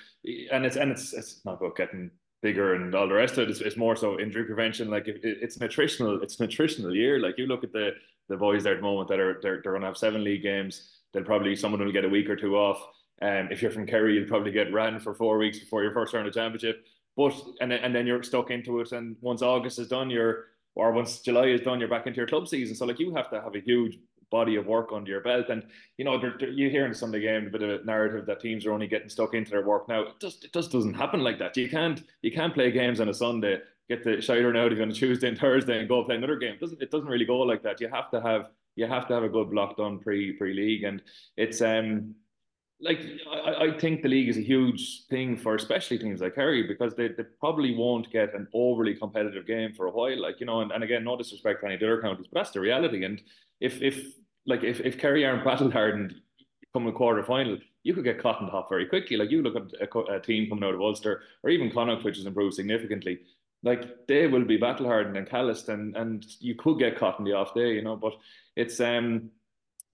[0.53, 2.11] and it's and it's it's not about getting
[2.43, 3.51] bigger and all the rest of it.
[3.51, 4.91] It's, it's more so injury prevention.
[4.91, 6.23] Like it, it's nutritional.
[6.23, 7.19] It's nutritional year.
[7.19, 7.91] Like you look at the
[8.29, 10.43] the boys there at the moment that are they're, they're going to have seven league
[10.43, 10.91] games.
[11.13, 12.81] They'll probably someone will get a week or two off.
[13.21, 16.13] Um, if you're from Kerry, you'll probably get ran for four weeks before your first
[16.13, 16.85] round of championship.
[17.17, 18.93] But and and then you're stuck into it.
[18.93, 22.27] And once August is done, you're or once July is done, you're back into your
[22.27, 22.75] club season.
[22.75, 23.99] So like you have to have a huge
[24.33, 25.47] body of work under your belt.
[25.51, 25.63] And
[25.97, 28.27] you know, they're, they're, you hear in the Sunday game a bit of a narrative
[28.27, 30.01] that teams are only getting stuck into their work now.
[30.01, 31.57] It just it just doesn't happen like that.
[31.57, 34.93] You can't you can't play games on a Sunday, get the Shiren out on a
[34.93, 36.55] Tuesday and Thursday, and go play another game.
[36.55, 37.81] It doesn't it doesn't really go like that.
[37.81, 40.83] You have to have you have to have a good block done pre pre league,
[40.83, 41.01] and
[41.37, 42.17] it's um
[42.83, 46.67] like I, I think the league is a huge thing for especially teams like Kerry
[46.67, 50.21] because they, they probably won't get an overly competitive game for a while.
[50.21, 52.61] Like, you know, and, and again, no disrespect to any other counties, but that's the
[52.61, 53.05] reality.
[53.05, 53.23] And
[53.61, 54.15] if if
[54.47, 56.15] like if, if Kerry aren't battle hardened
[56.73, 59.17] come a quarter final, you could get caught in the hop very quickly.
[59.17, 62.17] Like you look at a, a, team coming out of Ulster or even Connacht, which
[62.17, 63.21] has improved significantly.
[63.63, 67.25] Like they will be battle hardened and calloused, and and you could get caught in
[67.25, 67.97] the off day, you know.
[67.97, 68.15] But
[68.57, 69.31] it's um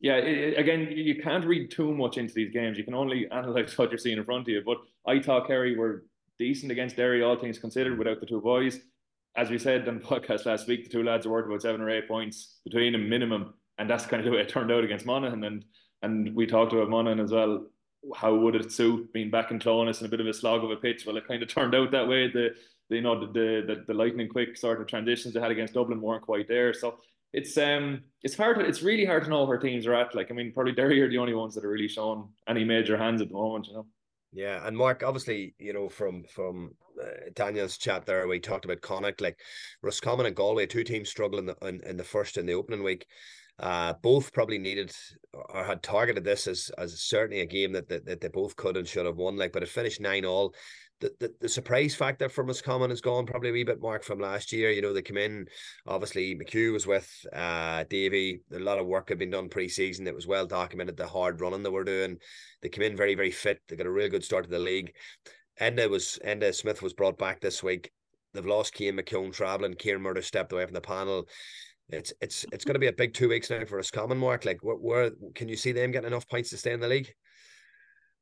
[0.00, 2.78] yeah, it, again, you can't read too much into these games.
[2.78, 4.62] You can only analyze what you're seeing in front of you.
[4.64, 6.04] But I thought Kerry were
[6.38, 8.80] decent against Derry, all things considered, without the two boys.
[9.36, 11.80] As we said on the podcast last week, the two lads are worth about seven
[11.80, 14.84] or eight points between them minimum and that's kind of the way it turned out
[14.84, 15.44] against Monaghan.
[15.44, 15.64] And
[16.02, 17.66] and we talked about Monaghan as well.
[18.14, 20.70] How would it suit being back in Clones and a bit of a slog of
[20.70, 21.04] a pitch?
[21.04, 22.30] Well, it kind of turned out that way.
[22.30, 22.50] The,
[22.88, 23.26] the you know the,
[23.66, 26.72] the the lightning quick sort of transitions they had against Dublin weren't quite there.
[26.72, 26.98] So
[27.32, 30.14] it's um it's hard to, it's really hard to know where teams are at.
[30.14, 32.96] Like I mean, probably Derry are the only ones that are really showing any major
[32.96, 33.66] hands at the moment.
[33.66, 33.86] You know.
[34.32, 38.82] Yeah, and Mark, obviously, you know, from from uh, Daniel's chat there, we talked about
[38.82, 39.40] Connacht, like
[39.82, 43.06] Roscommon and Galway, two teams struggling in in, in the first in the opening week.
[43.60, 44.92] Uh, both probably needed
[45.32, 48.76] or had targeted this as as certainly a game that, that, that they both could
[48.76, 49.36] and should have won.
[49.36, 50.54] Like, but it finished nine all.
[51.00, 54.18] The, the, the surprise factor for Roscommon has gone probably a wee bit mark from
[54.18, 54.70] last year.
[54.70, 55.46] You know, they came in,
[55.86, 58.40] obviously McHugh was with uh Davy.
[58.52, 60.06] A lot of work had been done pre-season.
[60.06, 62.18] It was well documented the hard running they were doing.
[62.62, 63.60] They came in very, very fit.
[63.68, 64.92] They got a real good start to the league.
[65.60, 67.90] Enda was Enda Smith was brought back this week.
[68.34, 69.74] They've lost Cian McKeown traveling.
[69.74, 71.28] Kieran Murtagh stepped away from the panel
[71.90, 72.68] it's it's it's mm-hmm.
[72.68, 74.44] going to be a big two weeks now for Roscommon Mark.
[74.44, 77.12] Like, where, where can you see them getting enough points to stay in the league?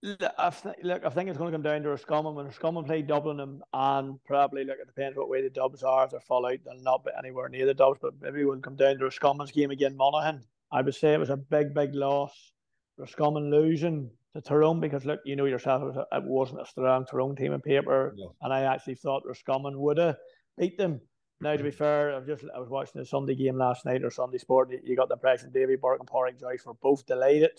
[0.05, 2.35] I th- look, I think it's going to come down to Roscommon.
[2.35, 6.05] When Roscommon play Dublin and, and probably look, it depends what way the Dubs are.
[6.05, 7.99] If they're fall out, they'll not be anywhere near the Dubs.
[8.01, 10.43] But maybe it will come down to Roscommon's game again, Monaghan.
[10.71, 12.53] I would say it was a big, big loss.
[12.99, 16.67] Roscommon losing to Tyrone because look, you know yourself, it, was a, it wasn't a
[16.67, 20.17] strong Tyrone team in paper, and I actually thought Roscommon would have
[20.59, 21.01] beat them.
[21.41, 24.11] Now, to be fair, I've just I was watching the Sunday game last night or
[24.11, 24.71] Sunday Sport.
[24.83, 27.59] You got the impression Davy Burke and Pádraig Joyce were both delighted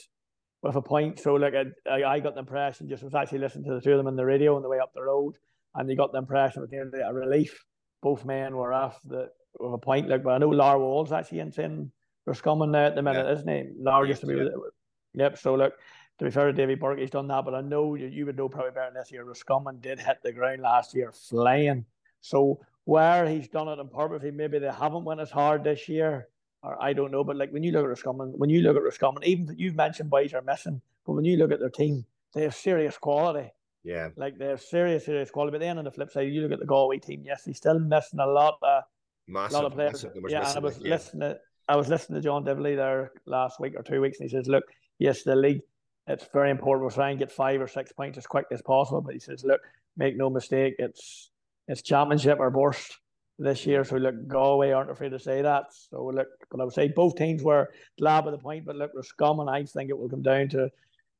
[0.64, 1.20] with a point.
[1.20, 1.54] So, like,
[1.90, 4.16] I, I got the impression just was actually listening to the two of them on
[4.16, 5.38] the radio on the way up the road,
[5.76, 7.64] and you got the impression it was a relief.
[8.02, 10.10] Both men were off the of a point.
[10.10, 11.92] Like, but I know Lar Wall's actually in, in
[12.26, 13.34] Roscommon now at the minute, yeah.
[13.34, 13.64] isn't he?
[13.80, 14.36] Lar used to be.
[14.36, 14.44] Yeah.
[14.44, 14.74] With,
[15.14, 15.38] yep.
[15.38, 15.74] So look,
[16.20, 18.38] to be fair to Davy Burke, he's done that, but I know you, you would
[18.38, 19.24] know probably better than this year.
[19.24, 21.86] Roscommon did hit the ground last year flying.
[22.22, 26.30] So where he's done it on purpose, maybe they haven't went as hard this year,
[26.64, 27.24] or I don't know.
[27.24, 30.10] But like when you look at Roscommon, when you look at Roscommon, even you've mentioned
[30.10, 33.52] boys are missing, but when you look at their team, they have serious quality.
[33.84, 34.10] Yeah.
[34.16, 35.52] Like they have serious, serious quality.
[35.52, 37.78] But then on the flip side, you look at the Galway team, yes, he's still
[37.78, 38.58] missing a lot
[39.28, 40.06] massive, lot of players.
[40.30, 40.90] yeah, and I was yeah.
[40.92, 44.30] listening to, I was listening to John Divilly there last week or two weeks, and
[44.30, 44.64] he says, Look,
[44.98, 45.62] yes, the league
[46.08, 46.86] it's very important.
[46.86, 49.02] We're trying to get five or six points as quick as possible.
[49.02, 49.62] But he says, look,
[49.98, 51.32] make no mistake, it's
[51.68, 52.98] it's championship or burst
[53.40, 53.84] this year.
[53.84, 55.66] So look, Galway aren't afraid to say that.
[55.72, 58.66] So look, but I would say both teams were glad with the point.
[58.66, 60.70] But look, Roscommon, I think it will come down to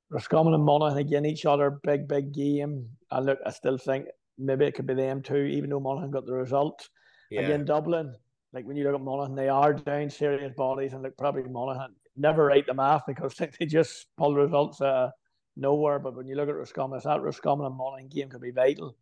[0.10, 2.88] Roscommon and Monaghan again each other, big big game.
[3.12, 4.06] And look, I still think
[4.38, 6.90] maybe it could be them too, even though Monaghan got the result.
[7.30, 7.42] Yeah.
[7.42, 8.16] Again, Dublin,
[8.54, 11.94] like when you look at Monaghan, they are down serious bodies, and look, probably Monaghan
[12.16, 15.12] never write them off because they just pull results uh,
[15.56, 16.00] nowhere.
[16.00, 18.96] But when you look at Roscommon, that Roscommon and Monaghan game could be vital.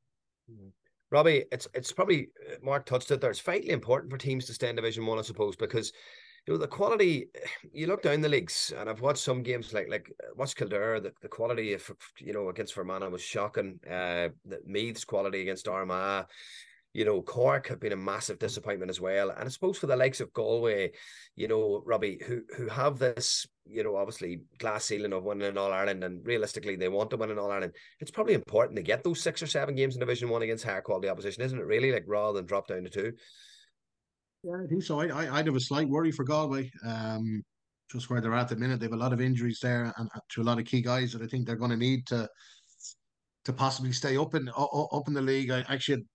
[0.51, 0.69] Mm-hmm.
[1.11, 3.29] Robbie, it's it's probably uh, Mark touched it there.
[3.31, 5.91] It's vitally important for teams to stay in Division One, I suppose, because
[6.45, 7.27] you know the quality.
[7.73, 10.99] You look down the leagues, and I've watched some games like like uh, watch Kildare.
[10.99, 11.89] The, the quality of
[12.19, 13.79] you know against Fermanagh was shocking.
[13.85, 16.25] Uh, the Meath's quality against Armagh
[16.95, 19.29] you know, Cork have been a massive disappointment as well.
[19.29, 20.93] And I suppose for the likes of Galway,
[21.35, 25.57] you know, Robbie, who who have this, you know, obviously glass ceiling of winning in
[25.57, 27.73] All Ireland, and realistically they want to win in All Ireland.
[27.99, 30.79] It's probably important to get those six or seven games in Division One against higher
[30.79, 31.65] quality opposition, isn't it?
[31.65, 33.11] Really, like rather than drop down to two.
[34.43, 35.01] Yeah, I think so.
[35.01, 36.71] I, I I'd have a slight worry for Galway.
[36.87, 37.43] Um,
[37.91, 40.41] just where they're at the minute, they have a lot of injuries there, and to
[40.41, 42.29] a lot of key guys that I think they're going to need to
[43.43, 45.51] to possibly stay up in up in the league.
[45.51, 46.05] I actually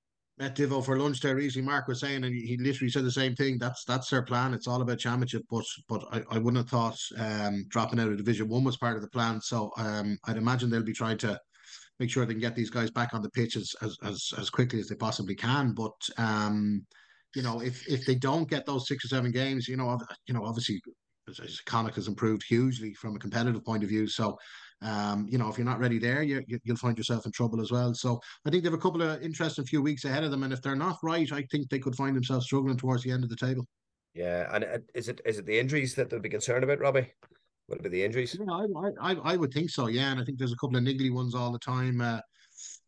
[0.40, 1.68] met Divo for lunch there recently.
[1.68, 3.58] Mark was saying, and he literally said the same thing.
[3.58, 4.54] That's that's their plan.
[4.54, 5.42] It's all about championship.
[5.50, 8.96] But but I, I wouldn't have thought um, dropping out of Division One was part
[8.96, 9.40] of the plan.
[9.42, 11.38] So um, I'd imagine they'll be trying to
[11.98, 14.48] make sure they can get these guys back on the pitch as as as, as
[14.48, 15.74] quickly as they possibly can.
[15.74, 16.86] But um,
[17.36, 20.32] you know, if if they don't get those six or seven games, you know, you
[20.32, 20.80] know, obviously
[21.66, 24.06] Connacht has improved hugely from a competitive point of view.
[24.06, 24.38] So
[24.82, 27.60] um, you know, if you're not ready there, you, you, will find yourself in trouble
[27.60, 27.92] as well.
[27.92, 30.52] So I think they have a couple of interesting few weeks ahead of them, and
[30.52, 33.30] if they're not right, I think they could find themselves struggling towards the end of
[33.30, 33.66] the table.
[34.14, 37.12] Yeah, and uh, is it is it the injuries that they'll be concerned about, Robbie?
[37.66, 38.36] What about the injuries?
[38.38, 38.66] Yeah,
[39.00, 39.86] I, I, I would think so.
[39.86, 42.00] Yeah, and I think there's a couple of niggly ones all the time.
[42.00, 42.20] Uh,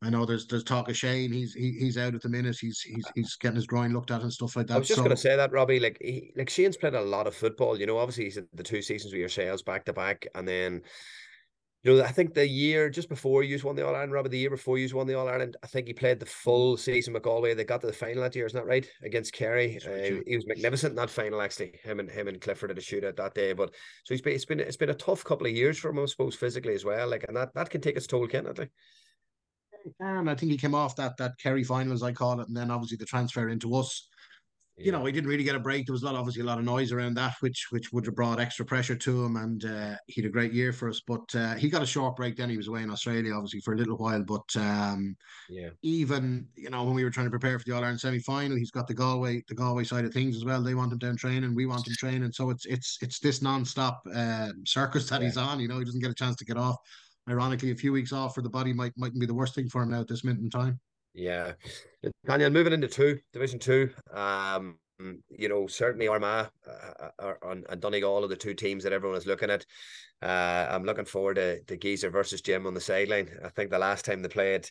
[0.02, 1.32] I know there's there's talk of Shane.
[1.32, 2.56] He's he, he's out at the minute.
[2.60, 4.74] He's he's he's getting his groin looked at and stuff like that.
[4.74, 5.78] I was just so, going to say that, Robbie.
[5.78, 7.78] Like he, like Shane's played a lot of football.
[7.78, 10.82] You know, obviously he's the two seasons with your sales back to back, and then
[11.82, 14.38] you know, I think the year just before you won the All Ireland, Robert, the
[14.38, 17.24] year before you won the All Ireland, I think he played the full season with
[17.24, 17.54] Galway.
[17.54, 18.88] They got to the final that year, isn't that right?
[19.02, 21.42] Against Kerry, uh, he was magnificent in that final.
[21.42, 23.52] Actually, him and him and Clifford had a shootout that day.
[23.52, 25.98] But so he's been it's been it's been a tough couple of years for him,
[25.98, 27.08] I suppose, physically as well.
[27.08, 28.70] Like, and that that can take its toll, can't it?
[29.98, 32.56] And I think he came off that that Kerry final, as I call it, and
[32.56, 34.08] then obviously the transfer into us
[34.84, 35.86] you know, he didn't really get a break.
[35.86, 38.14] There was a lot, obviously, a lot of noise around that, which which would have
[38.14, 39.36] brought extra pressure to him.
[39.36, 41.00] And uh, he had a great year for us.
[41.06, 42.36] But uh, he got a short break.
[42.36, 44.22] Then he was away in Australia, obviously, for a little while.
[44.22, 45.16] But um,
[45.48, 48.20] yeah, even you know when we were trying to prepare for the All Ireland semi
[48.20, 50.62] final, he's got the Galway the Galway side of things as well.
[50.62, 52.32] They want him down training, we want him training.
[52.32, 55.28] So it's it's it's this non-stop uh, circus that yeah.
[55.28, 55.60] he's on.
[55.60, 56.76] You know, he doesn't get a chance to get off.
[57.28, 59.82] Ironically, a few weeks off for the body might mightn't be the worst thing for
[59.82, 60.80] him now at this minute in time.
[61.14, 61.52] Yeah,
[62.26, 63.90] Daniel, moving into two, Division Two.
[64.12, 64.78] Um,
[65.30, 69.26] you know, certainly Armagh uh, uh and Donegal are the two teams that everyone is
[69.26, 69.66] looking at.
[70.22, 73.28] Uh, I'm looking forward to, to Geezer versus Jim on the sideline.
[73.44, 74.70] I think the last time they played,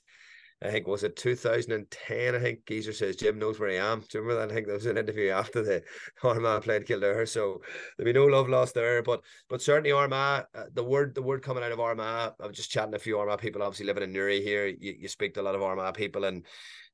[0.63, 2.35] I think was it 2010.
[2.35, 4.01] I think Geezer says Jim knows where I am.
[4.01, 4.51] Do you remember that?
[4.51, 5.83] I think there was an interview after the
[6.23, 7.61] Armagh played Kildare, so
[7.97, 9.01] there'll be no love lost there.
[9.01, 12.33] But but certainly Armagh, uh, the word the word coming out of Armagh.
[12.39, 14.67] I'm just chatting a few Armagh people, obviously living in Newry here.
[14.67, 16.45] You, you speak to a lot of Armagh people, and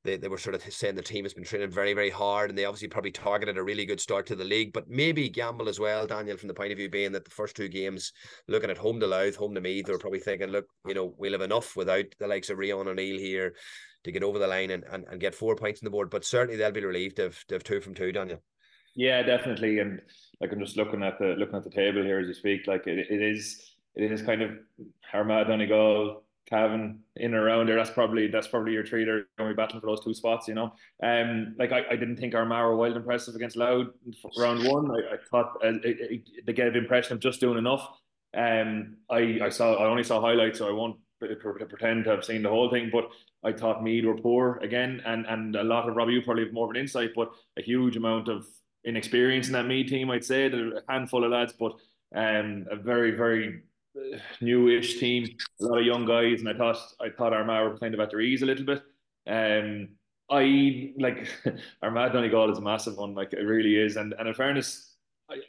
[0.08, 2.58] they, they were sort of saying the team has been training very, very hard and
[2.58, 5.78] they obviously probably targeted a really good start to the league, but maybe gamble as
[5.78, 8.12] well, Daniel, from the point of view being that the first two games,
[8.48, 11.32] looking at home to Louth, home to Meath, they're probably thinking, look, you know, we'll
[11.32, 13.54] have enough without the likes of Rian O'Neill here
[14.04, 16.08] to get over the line and, and, and get four points on the board.
[16.10, 18.42] But certainly they'll be relieved have, have two from two, Daniel.
[18.94, 19.78] Yeah, definitely.
[19.80, 20.00] And
[20.40, 22.86] like I'm just looking at the looking at the table here as you speak, like
[22.86, 24.52] it, it is it is kind of
[25.12, 27.76] Armagh Donegal Cavan in and around there.
[27.76, 30.48] That's probably that's probably your three there going to be battling for those two spots,
[30.48, 30.72] you know.
[31.02, 33.88] Um, like I, I didn't think Armagh were wild impressive against Louth
[34.38, 34.90] round one.
[34.90, 37.86] I, I thought uh, they gave the impression of just doing enough.
[38.36, 42.42] Um, I I saw I only saw highlights, so I won't pretend to have seen
[42.42, 42.90] the whole thing.
[42.90, 43.10] But
[43.44, 46.54] I thought Meath were poor again, and and a lot of Robbie, you probably have
[46.54, 48.46] more of an insight, but a huge amount of
[48.84, 50.46] inexperience in that Meath team, I'd say.
[50.46, 51.72] a handful of lads, but
[52.14, 53.62] um, a very very
[54.40, 55.28] newish team,
[55.60, 58.10] a lot of young guys, and I thought I thought Armagh were kind of at
[58.10, 58.82] their ease a little bit.
[59.26, 59.88] Um,
[60.30, 61.28] I like
[61.82, 64.96] Armagh Donegal is a massive one, like it really is, and and in fairness,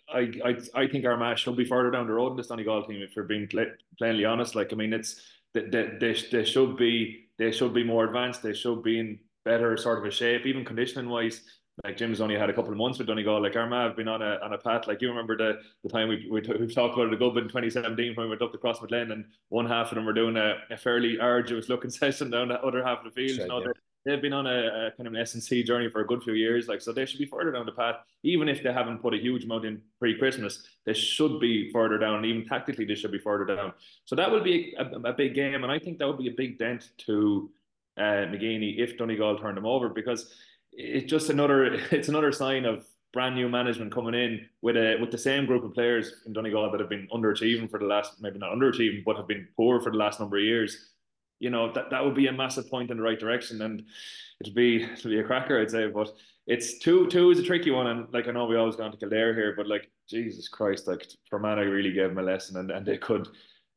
[0.10, 3.02] I I I think Armagh should be further down the road in this Donegal team
[3.02, 3.50] if we're being
[3.98, 4.56] plainly honest.
[4.56, 5.22] Like I mean, it's
[5.54, 8.44] they, they, they, they should be they should be more advanced.
[8.44, 11.42] They should be in better sort of a shape, even conditioning wise.
[11.84, 13.42] Like Jim's only had a couple of months with Donegal.
[13.42, 14.88] Like Armagh have been on a on a path.
[14.88, 17.44] Like you remember the the time we we we've talked about it, the Gub in
[17.44, 20.56] 2017 when we went up to Crossmaglen and one half of them were doing a,
[20.70, 23.40] a fairly arduous looking session down the other half of the field.
[23.40, 23.74] Right, you know, yeah
[24.06, 26.68] they've been on a, a kind of an S&C journey for a good few years.
[26.68, 29.18] Like, so they should be further down the path, even if they haven't put a
[29.18, 30.64] huge amount in pre-Christmas.
[30.86, 32.16] They should be further down.
[32.16, 33.74] And Even tactically, they should be further down.
[34.06, 36.30] So that will be a, a, a big game, and I think that would be
[36.30, 37.52] a big dent to
[37.98, 40.34] uh, McGeeney if Donegal turned them over because
[40.72, 45.12] it's just another it's another sign of brand new management coming in with a with
[45.12, 48.38] the same group of players in Donegal that have been underachieving for the last maybe
[48.38, 50.90] not underachieving but have been poor for the last number of years
[51.40, 53.84] you know that that would be a massive point in the right direction, and
[54.42, 55.88] it'd be it'd be a cracker, I'd say.
[55.88, 56.12] But
[56.48, 58.98] it's two two is a tricky one, and like I know we always gone to
[58.98, 62.86] Kildare here, but like Jesus Christ, like Fermanagh really gave them a lesson, and, and
[62.86, 63.28] they could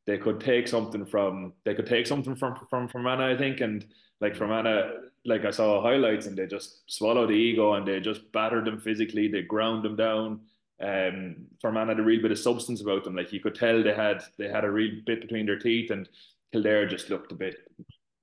[0.05, 3.85] they could take something from they could take something from from Fermanagh, I think, and
[4.23, 4.91] like Fermanagh,
[5.25, 8.79] like I saw highlights, and they just swallowed the ego, and they just battered them
[8.79, 10.41] physically, they ground them down.
[10.81, 13.15] Um, Fermanagh had a real bit of substance about them.
[13.15, 16.07] Like you could tell they had they had a real bit between their teeth, and
[16.53, 17.57] Kildare just looked a bit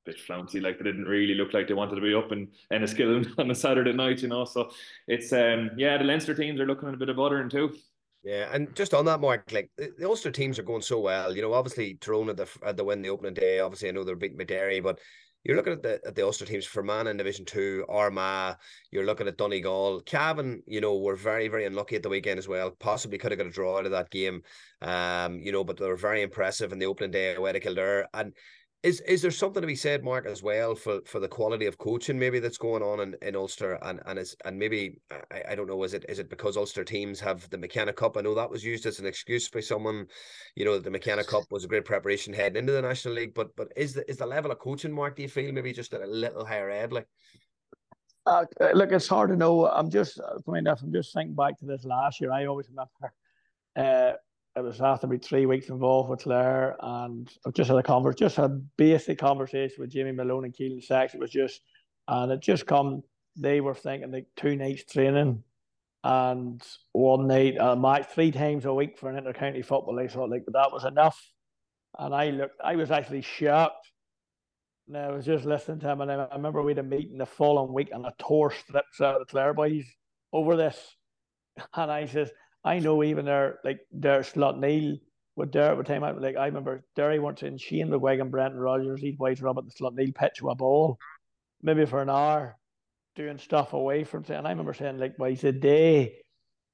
[0.06, 3.34] bit flouncy, like they didn't really look like they wanted to be up in Enniskillen
[3.38, 4.46] on a Saturday night, you know.
[4.46, 4.70] So
[5.06, 7.76] it's um yeah, the Leinster teams are looking at a bit of buttering too.
[8.22, 11.34] Yeah, and just on that mark, like the Ulster teams are going so well.
[11.34, 13.60] You know, obviously Tyrone at the at the win the opening day.
[13.60, 14.98] Obviously, I know they're beating Derry, but
[15.44, 18.56] you're looking at the at the Ulster teams Fermanagh in Division Two, Armagh.
[18.90, 20.62] You're looking at Donegal, Cavan.
[20.66, 22.70] You know, were very very unlucky at the weekend as well.
[22.72, 24.42] Possibly could have got a draw out of that game.
[24.82, 28.08] Um, you know, but they were very impressive in the opening day away to Kildare.
[28.12, 28.34] And
[28.82, 31.76] is is there something to be said, Mark, as well for, for the quality of
[31.76, 34.98] coaching maybe that's going on in, in Ulster and and is and maybe
[35.30, 38.16] I, I don't know is it is it because Ulster teams have the McKenna Cup?
[38.16, 40.06] I know that was used as an excuse by someone,
[40.56, 43.34] you know, that the McKenna Cup was a great preparation heading into the National League,
[43.34, 45.16] but but is the is the level of coaching, Mark?
[45.16, 47.06] Do you feel maybe just at a little higher ed, like?
[48.26, 49.66] Uh, look, it's hard to know.
[49.66, 52.30] I'm just, funny enough, I'm just thinking back to this last year.
[52.30, 53.12] I always remember
[53.76, 54.16] uh,
[54.56, 58.26] it was after be three weeks involved with Clare, and I've just had a conversation,
[58.26, 61.14] just had a basic conversation with Jimmy Malone and Keelan Sachs.
[61.14, 61.60] It was just,
[62.08, 63.02] and it just come.
[63.36, 65.44] They were thinking like two nights training,
[66.02, 70.00] and one night a uh, match three times a week for an intercounty football.
[70.00, 71.20] I thought like that was enough,
[71.98, 72.60] and I looked.
[72.62, 73.86] I was actually shocked.
[74.88, 77.26] And I was just listening to him, and I, remember we had a meeting the
[77.26, 79.84] following week, and I tore strips out of the Clare boys
[80.32, 80.96] over this,
[81.74, 82.32] and I says
[82.64, 84.98] I know even there, like there, Slaughtneil
[85.36, 89.00] with Derry, with time I like I remember Derry went in Shane McGuigan, Brendan Rogers,
[89.00, 90.98] he'd wait at the Neil pitch a ball,
[91.62, 92.58] maybe for an hour,
[93.16, 94.30] doing stuff away from it.
[94.30, 96.16] And I remember saying, like, well, the day,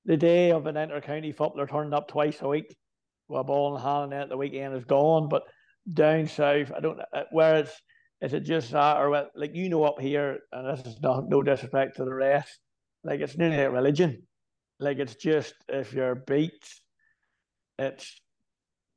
[0.04, 2.76] the day of an inter county footballer turned up twice a week
[3.28, 5.28] with a ball hand, and at the weekend is gone.
[5.28, 5.44] But
[5.92, 7.80] down south, I don't know uh, where it's.
[8.22, 11.28] Is it just that, or what, like you know up here, and this is not
[11.28, 12.58] no disrespect to the rest,
[13.04, 14.25] like it's nearly a religion
[14.78, 16.68] like it's just if you're beat,
[17.78, 18.20] it's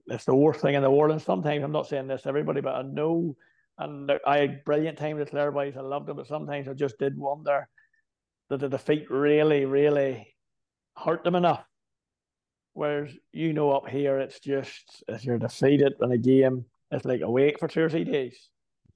[0.07, 1.11] it's the worst thing in the world.
[1.11, 3.35] And sometimes I'm not saying this to everybody, but I know
[3.77, 5.77] and I had brilliant time with Clare boys.
[5.77, 7.67] I loved them, but sometimes I just did wonder
[8.49, 10.35] that the defeat really, really
[10.97, 11.63] hurt them enough.
[12.73, 17.21] Whereas you know up here, it's just if you're defeated in a game, it's like
[17.21, 18.49] awake for two or three days.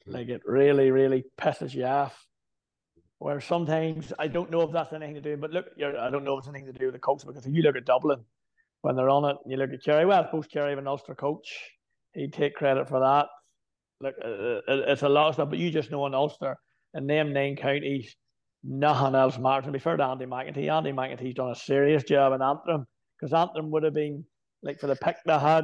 [0.05, 0.15] Mm-hmm.
[0.17, 2.17] Like it really, really pisses you off
[3.23, 6.33] where sometimes I don't know if that's anything to do, but look, I don't know
[6.33, 8.19] if it's anything to do with the coach because if you look at Dublin
[8.81, 10.05] when they're on it, you look at Kerry.
[10.05, 11.47] Well, I suppose Kerry, an Ulster coach,
[12.13, 13.27] he'd take credit for that.
[14.01, 16.57] Look, uh, uh, it's a lot of stuff, but you just know in Ulster
[16.93, 18.13] and them nine counties,
[18.61, 19.63] nothing else matters.
[19.63, 22.85] And be fair to Andy McEntee, Andy McEntee's done a serious job in Antrim
[23.17, 24.25] because Antrim would have been
[24.63, 25.63] like for the pick they had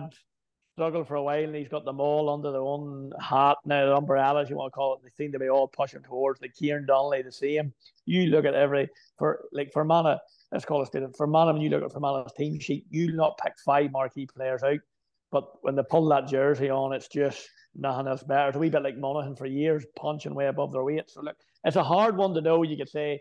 [0.79, 3.97] struggled for a while and he's got them all under their own hat now, the
[3.97, 5.01] umbrellas you want to call it.
[5.03, 7.73] They seem to be all pushing towards like Kieran Donnelly the same.
[8.05, 9.85] You look at every for like for
[10.53, 11.17] let's call it.
[11.17, 14.79] Fermanagh, when you look at Fermanagh's team sheet, you'll not pick five marquee players out.
[15.33, 18.47] But when they pull that jersey on, it's just nothing else better.
[18.47, 21.09] It's a wee bit like Monaghan for years, punching way above their weight.
[21.09, 22.63] So look, it's a hard one to know.
[22.63, 23.19] You could say,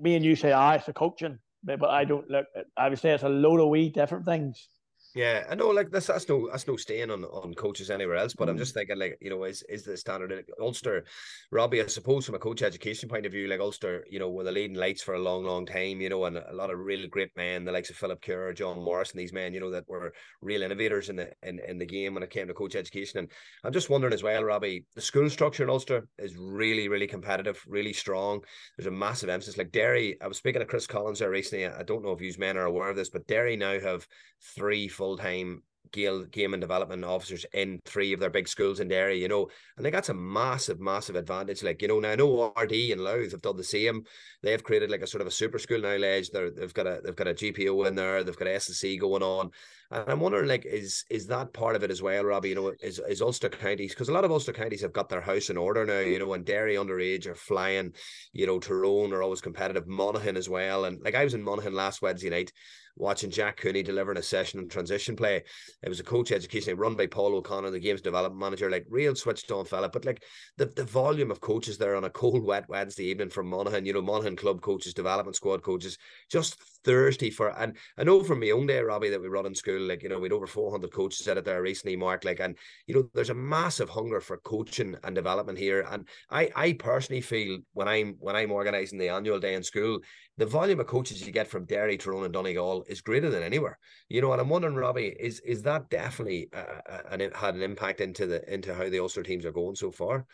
[0.00, 2.46] me and you say, ah, it's the coaching, but I don't look.
[2.76, 4.66] I would say it's a load of wee different things
[5.14, 5.68] Yeah, I know.
[5.68, 8.34] Like that's that's no that's no stain on on coaches anywhere else.
[8.34, 8.52] But mm.
[8.52, 11.04] I'm just thinking, like you know, is is the standard like Ulster,
[11.50, 11.82] Robbie?
[11.82, 14.52] I suppose from a coach education point of view, like Ulster, you know, were the
[14.52, 16.00] leading lights for a long, long time.
[16.00, 18.82] You know, and a lot of really great men, the likes of Philip Kerr, John
[18.82, 21.86] Morris, and these men, you know, that were real innovators in the in, in the
[21.86, 23.18] game when it came to coach education.
[23.18, 23.28] And
[23.64, 27.60] I'm just wondering as well, Robbie, the school structure in Ulster is really, really competitive,
[27.66, 28.42] really strong.
[28.76, 29.58] There's a massive emphasis.
[29.58, 31.66] Like Derry, I was speaking to Chris Collins there recently.
[31.66, 34.06] I don't know if you men are aware of this, but Derry now have
[34.54, 38.88] three full time Gael game and development officers in three of their big schools in
[38.88, 41.62] Derry, you know, and think that's a massive, massive advantage.
[41.62, 44.04] Like, you know, now I know RD and Louth have done the same.
[44.42, 46.30] They've created like a sort of a super school now, Ledge.
[46.30, 49.50] They're, they've got a they've got a GPO in there, they've got SSC going on.
[49.90, 52.50] And I'm wondering, like, is is that part of it as well, Robbie?
[52.50, 55.20] You know, is is Ulster counties because a lot of Ulster counties have got their
[55.20, 55.98] house in order now.
[55.98, 57.94] You know, and Derry underage are flying.
[58.32, 59.88] You know, Tyrone are always competitive.
[59.88, 60.84] Monaghan as well.
[60.84, 62.52] And like I was in Monaghan last Wednesday night,
[62.96, 65.42] watching Jack Cooney delivering a session on transition play.
[65.82, 69.14] It was a coach education run by Paul O'Connor, the games development manager, like real
[69.14, 69.88] switched on fella.
[69.88, 70.22] But like
[70.56, 73.92] the, the volume of coaches there on a cold, wet Wednesday evening from Monaghan, you
[73.92, 75.98] know, Monaghan club coaches, development squad coaches,
[76.30, 77.48] just thirsty for.
[77.58, 80.08] And I know from my own day, Robbie, that we run in school, like, you
[80.08, 82.24] know, we'd over 400 coaches at it there recently, Mark.
[82.24, 85.86] Like, and, you know, there's a massive hunger for coaching and development here.
[85.90, 90.00] And I, I personally feel when I'm, when I'm organizing the annual day in school,
[90.40, 93.78] the volume of coaches you get from Derry, Tyrone, and Donegal is greater than anywhere.
[94.08, 97.62] You know, and I'm wondering, Robbie, is is that definitely uh, uh an, had an
[97.62, 100.24] impact into the into how the Ulster teams are going so far?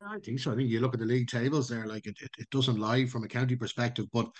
[0.00, 0.50] I think so.
[0.50, 3.04] I think you look at the league tables there, like it, it, it doesn't lie
[3.04, 4.30] from a county perspective, but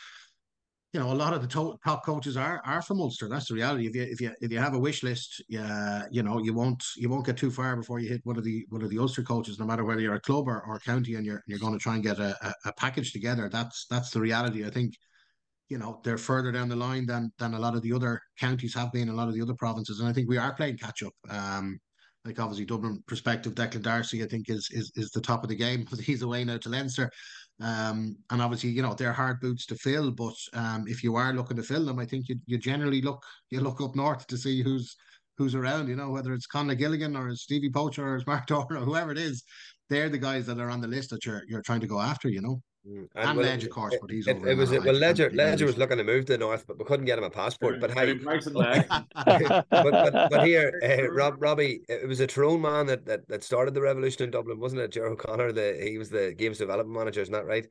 [0.93, 3.26] you know, a lot of the to- top coaches are are from Ulster.
[3.28, 3.86] That's the reality.
[3.86, 6.84] If you if you if you have a wish list, yeah, you know, you won't
[6.97, 9.22] you won't get too far before you hit one of the one of the Ulster
[9.22, 11.78] coaches, no matter whether you're a club or, or county, and you're you're going to
[11.78, 13.49] try and get a, a, a package together.
[13.51, 14.66] That's that's the reality.
[14.66, 14.95] I think,
[15.70, 18.74] you know, they're further down the line than than a lot of the other counties
[18.74, 21.03] have been, a lot of the other provinces, and I think we are playing catch
[21.03, 21.14] up.
[21.30, 21.78] Um,
[22.24, 25.57] like obviously Dublin perspective, Declan Darcy, I think is is is the top of the
[25.57, 25.86] game.
[26.03, 27.11] He's away now to Leinster.
[27.62, 30.10] Um, and obviously, you know, they're hard boots to fill.
[30.10, 33.22] But um, if you are looking to fill them, I think you you generally look
[33.50, 34.96] you look up north to see who's
[35.38, 35.88] who's around.
[35.88, 39.18] You know, whether it's Conor Gilligan or Stevie Poacher or Mark Doran or whoever it
[39.18, 39.44] is,
[39.88, 42.28] they're the guys that are on the list that you're you're trying to go after.
[42.28, 42.60] You know.
[42.87, 43.09] Mm.
[43.14, 44.49] And, and well, Ledge, of course, but he's it, over.
[44.49, 45.30] It was well, Ledger.
[45.30, 47.80] Ledger was looking to move to the north, but we couldn't get him a passport.
[47.80, 53.07] But hey, but, but, but here, uh, Rob Robbie, it was a Tyrone man that,
[53.07, 54.91] that that started the revolution in Dublin, wasn't it?
[54.91, 57.66] Jerry O'Connor, the he was the games development manager, isn't that right?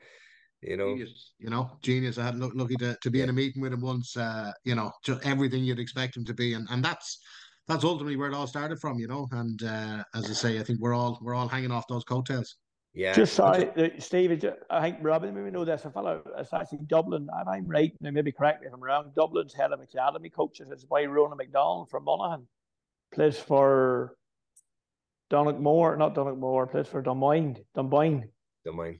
[0.62, 2.18] You know, genius, you know, genius.
[2.18, 3.26] I had lucky to, to be yeah.
[3.26, 4.16] in a meeting with him once.
[4.16, 7.20] Uh, you know, just everything you'd expect him to be, and and that's
[7.68, 8.98] that's ultimately where it all started from.
[8.98, 11.88] You know, and uh, as I say, I think we're all we're all hanging off
[11.90, 12.56] those coattails.
[12.94, 13.14] Yeah.
[13.14, 14.44] Just sorry, uh, Steve.
[14.70, 15.86] I think Robin maybe know this.
[15.86, 17.94] A fellow, it's actually Dublin, and I'm right.
[18.02, 19.12] Now, maybe correct me if I'm wrong.
[19.16, 22.48] Dublin's head of academy coaches is by Ronan McDonald from Monaghan.
[23.14, 24.18] Plays for
[25.30, 27.64] Donegal, not Donegal, plays for Dunboyne.
[27.76, 28.28] Dunboyne.
[28.66, 29.00] Dunboyne.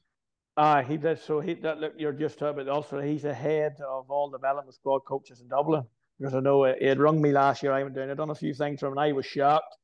[0.56, 1.22] Ah, he does.
[1.22, 4.38] So he that look, you're just talking about also he's the head of all the
[4.38, 5.84] development squad coaches in Dublin.
[6.18, 7.74] Because I know he had rung me last year.
[7.74, 8.10] I went down.
[8.10, 9.76] I done a few things for him, and I was shocked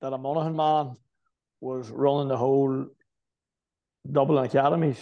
[0.00, 0.96] that a Monaghan man
[1.60, 2.86] was running the whole
[4.10, 4.98] Dublin academies.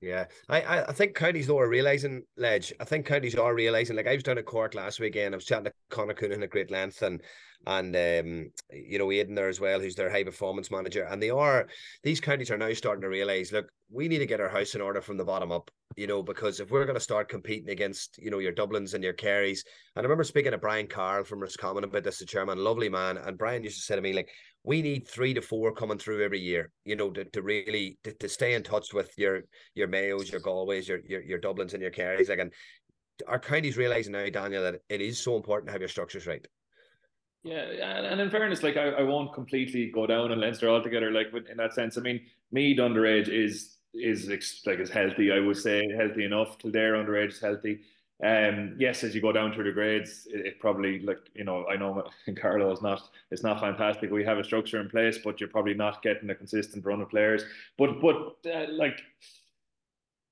[0.00, 2.72] Yeah, I, I think counties though are realizing, Ledge.
[2.78, 3.96] I think counties are realizing.
[3.96, 5.34] Like I was down at Cork last weekend.
[5.34, 7.20] I was chatting to Conor Coonan at great length, and
[7.66, 11.04] and um, you know Aidan there as well, who's their high performance manager.
[11.04, 11.68] And they are
[12.02, 14.80] these counties are now starting to realize, look, we need to get our house in
[14.80, 15.70] order from the bottom up.
[15.96, 19.02] You know, because if we're going to start competing against you know your Dublins and
[19.02, 19.64] your Kerrys,
[19.96, 23.18] and I remember speaking to Brian Carroll from Roscommon about this, the chairman, lovely man,
[23.18, 24.30] and Brian used to say to me like,
[24.64, 28.12] we need three to four coming through every year, you know, to, to really to,
[28.12, 29.42] to stay in touch with your
[29.74, 32.28] your Mayos, your Galways, your your your Dublins and your Kerrys.
[32.28, 32.52] Like and
[33.26, 36.46] our counties realizing now, Daniel, that it is so important to have your structures right.
[37.44, 41.10] Yeah, and, and in fairness, like I, I won't completely go down on Leinster altogether.
[41.10, 42.20] Like in that sense, I mean,
[42.50, 44.28] Meath underage is is
[44.66, 45.32] like is healthy.
[45.32, 46.58] I would say healthy enough.
[46.58, 47.80] Kildare underage is healthy.
[48.24, 51.64] Um, yes, as you go down through the grades, it, it, probably like you know
[51.68, 52.04] I know
[52.36, 54.10] Carlow is not it's not fantastic.
[54.10, 57.08] We have a structure in place, but you're probably not getting a consistent run of
[57.10, 57.44] players.
[57.78, 59.00] But but uh, like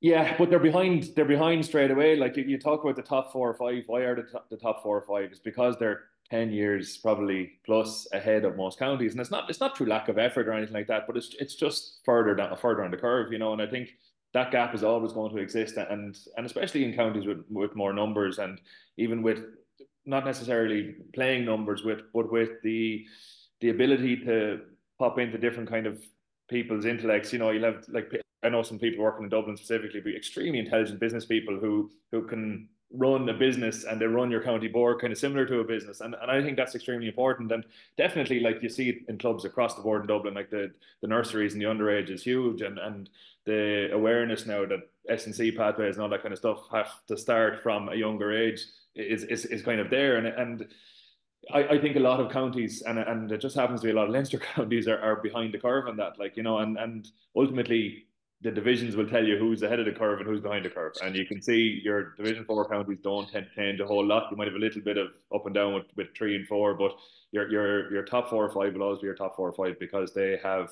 [0.00, 1.10] yeah, but they're behind.
[1.14, 2.16] They're behind straight away.
[2.16, 3.84] Like you, you talk about the top four or five.
[3.86, 5.30] Why are the top, the top four or five?
[5.30, 9.60] It's because they're ten years probably plus ahead of most counties, and it's not it's
[9.60, 11.06] not through lack of effort or anything like that.
[11.06, 13.52] But it's it's just further down further on the curve, you know.
[13.52, 13.90] And I think
[14.34, 17.92] that gap is always going to exist, and and especially in counties with with more
[17.92, 18.60] numbers, and
[18.96, 19.44] even with
[20.04, 23.04] not necessarily playing numbers with, but with the
[23.60, 24.60] the ability to
[24.98, 26.02] pop into different kind of
[26.48, 27.32] people's intellects.
[27.32, 28.12] You know, you'll have like
[28.42, 32.26] I know some people working in Dublin specifically, be extremely intelligent business people who who
[32.26, 35.64] can run a business and they run your county board kind of similar to a
[35.64, 36.00] business.
[36.00, 37.50] And, and I think that's extremely important.
[37.50, 37.64] And
[37.98, 40.72] definitely like you see it in clubs across the board in Dublin like the
[41.02, 42.62] the nurseries and the underage is huge.
[42.62, 43.10] And and
[43.44, 47.62] the awareness now that S&C pathways and all that kind of stuff have to start
[47.62, 48.64] from a younger age
[48.94, 50.16] is is, is kind of there.
[50.16, 50.68] And and
[51.52, 53.94] I, I think a lot of counties and and it just happens to be a
[53.94, 56.78] lot of Leinster counties are, are behind the curve on that like you know and
[56.78, 58.06] and ultimately
[58.46, 60.92] the divisions will tell you who's ahead of the curve and who's behind the curve.
[61.02, 64.30] And you can see your division four counties don't tend to a whole lot.
[64.30, 66.74] You might have a little bit of up and down with, with three and four,
[66.74, 66.92] but
[67.32, 69.80] your your your top four or five will always be your top four or five
[69.80, 70.70] because they have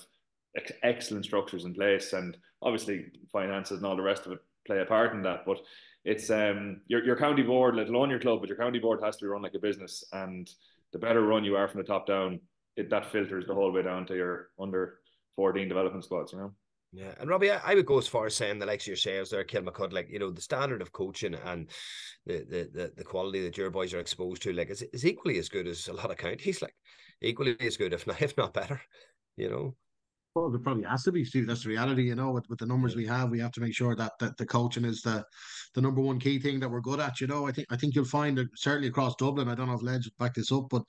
[0.57, 2.13] ex- excellent structures in place.
[2.13, 5.45] And obviously finances and all the rest of it play a part in that.
[5.45, 5.59] But
[6.05, 9.17] it's um your your county board, let alone your club, but your county board has
[9.17, 10.05] to be run like a business.
[10.13, 10.49] And
[10.93, 12.39] the better run you are from the top down,
[12.77, 15.01] it that filters the whole way down to your under
[15.35, 16.53] 14 development squads, you know.
[16.95, 19.43] Yeah, and Robbie, I, I, would go as far as saying that, like yourselves there,
[19.43, 21.69] Kilmacud, like you know, the standard of coaching and
[22.25, 25.39] the, the the the quality that your boys are exposed to, like, is, is equally
[25.39, 26.75] as good as a lot of counties, like
[27.21, 28.81] equally as good, if not if not better,
[29.37, 29.75] you know.
[30.37, 31.49] Well, there probably has to be, Steve.
[31.49, 32.31] That's the reality, you know.
[32.31, 34.85] With, with the numbers we have, we have to make sure that, that the coaching
[34.85, 35.25] is the
[35.75, 37.21] the number one key thing that we're good at.
[37.21, 39.49] You know, I think I think you'll find that certainly across Dublin.
[39.49, 40.83] I don't know if Ledge back this up, but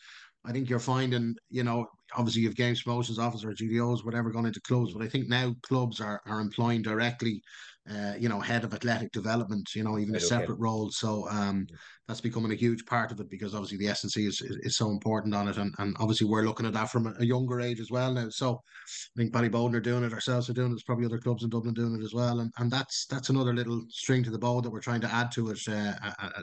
[0.45, 4.45] I think you're finding, you know, obviously you have games promotions officers, GDOs, whatever going
[4.45, 7.41] into clubs, but I think now clubs are, are employing directly
[7.89, 10.62] uh, you know, head of athletic development, you know, even right, a separate okay.
[10.62, 10.89] role.
[10.89, 11.68] So um,
[12.08, 14.89] that's becoming a huge part of it because obviously the S&C is, is, is, so
[14.89, 15.58] important on it.
[15.58, 18.30] And, and obviously we're looking at that from a, a younger age as well now.
[18.30, 21.43] So I think Ballyboden are doing it, ourselves are doing it, there's probably other clubs
[21.43, 22.39] in Dublin doing it as well.
[22.39, 25.32] And and that's that's another little string to the bow that we're trying to add
[25.34, 25.93] to it uh,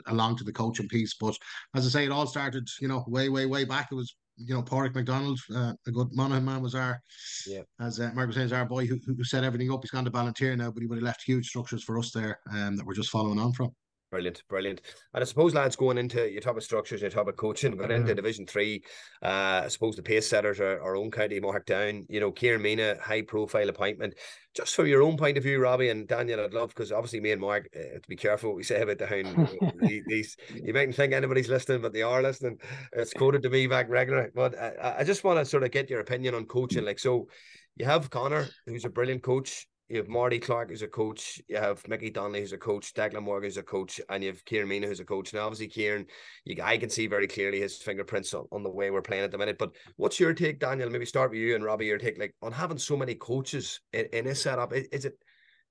[0.07, 1.15] along to the coaching piece.
[1.19, 1.35] But
[1.75, 3.89] as I say, it all started, you know, way, way, way back.
[3.91, 7.01] It was you know, Porrick McDonald, uh, a good Monaghan man, was our,
[7.47, 9.81] yeah, as uh, Mark was saying, is our boy who, who set everything up.
[9.83, 12.39] He's gone to Ballinteer now, but he would have left huge structures for us there
[12.51, 13.71] um, that we're just following on from.
[14.13, 14.81] Brilliant, brilliant.
[15.15, 17.89] And I suppose, lads, going into your top of structures, your top of coaching, going
[17.89, 18.83] into Division Three,
[19.23, 22.05] uh, I suppose the pace setters are our own county marked down.
[22.09, 24.13] You know, Kieran Meenagh, high profile appointment.
[24.53, 27.31] Just from your own point of view, Robbie and Daniel, I'd love because obviously me
[27.31, 29.49] and Mark uh, to be careful what we say about the hound.
[30.07, 32.59] these, you mightn't think anybody's listening, but they are listening.
[32.91, 34.31] It's quoted to me back regular.
[34.35, 36.85] But I, I just want to sort of get your opinion on coaching.
[36.85, 37.29] Like, so
[37.77, 41.57] you have Connor, who's a brilliant coach you have Marty Clarke who's a coach, you
[41.57, 44.69] have Mickey Donnelly who's a coach, Declan Morgan who's a coach, and you have Kieran
[44.69, 45.33] Meenagh who's a coach.
[45.33, 46.05] Now, obviously, Kieran,
[46.45, 49.31] you, I can see very clearly his fingerprints on, on, the way we're playing at
[49.31, 49.57] the minute.
[49.57, 50.89] But what's your take, Daniel?
[50.89, 51.85] Maybe start with you and Robbie.
[51.85, 54.73] Your take, like on having so many coaches in, in a setup.
[54.73, 55.17] Is, is, it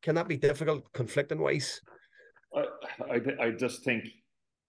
[0.02, 1.80] can that be difficult, conflicting wise?
[2.54, 2.64] I,
[3.10, 4.04] I, I just think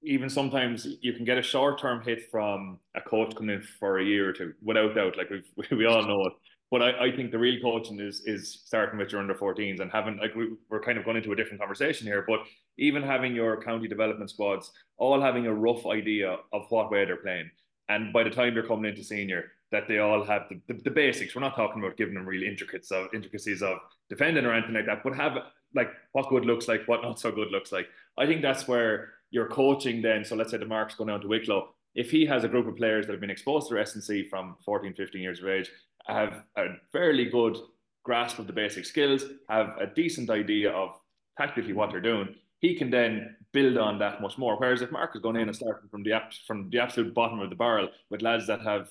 [0.03, 3.99] even sometimes you can get a short term hit from a coach coming in for
[3.99, 5.17] a year or two, without doubt.
[5.17, 5.43] Like we
[5.77, 6.33] we all know it.
[6.73, 9.91] But I, I think the real coaching is is starting with your under 14s and
[9.91, 12.39] having like we, we're kind of going into a different conversation here, but
[12.79, 17.17] even having your county development squads all having a rough idea of what way they're
[17.17, 17.47] playing.
[17.89, 20.89] And by the time they're coming into senior, that they all have the, the, the
[20.89, 21.35] basics.
[21.35, 23.77] We're not talking about giving them real intricacies of intricacies of
[24.09, 25.37] defending or anything like that, but have
[25.75, 27.87] like what good looks like, what not so good looks like.
[28.17, 30.25] I think that's where you're coaching then.
[30.25, 31.69] So let's say the marks going down to Wicklow.
[31.93, 34.95] If he has a group of players that have been exposed to S&C from 14,
[34.95, 35.69] 15 years of age
[36.05, 37.57] have a fairly good
[38.03, 40.99] grasp of the basic skills, have a decent idea of
[41.37, 44.57] tactically what they're doing, he can then build on that much more.
[44.57, 46.13] Whereas if Mark is going in and starting from the
[46.47, 48.89] from the absolute bottom of the barrel with lads that have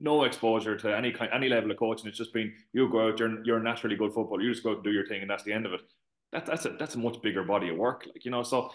[0.00, 3.18] no exposure to any kind any level of coaching, it's just been you go out,
[3.18, 5.44] you're you're naturally good football, you just go out and do your thing, and that's
[5.44, 5.80] the end of it.
[6.32, 8.42] That, that's a that's a much bigger body of work, like you know.
[8.42, 8.70] So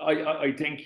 [0.00, 0.82] I I, I think,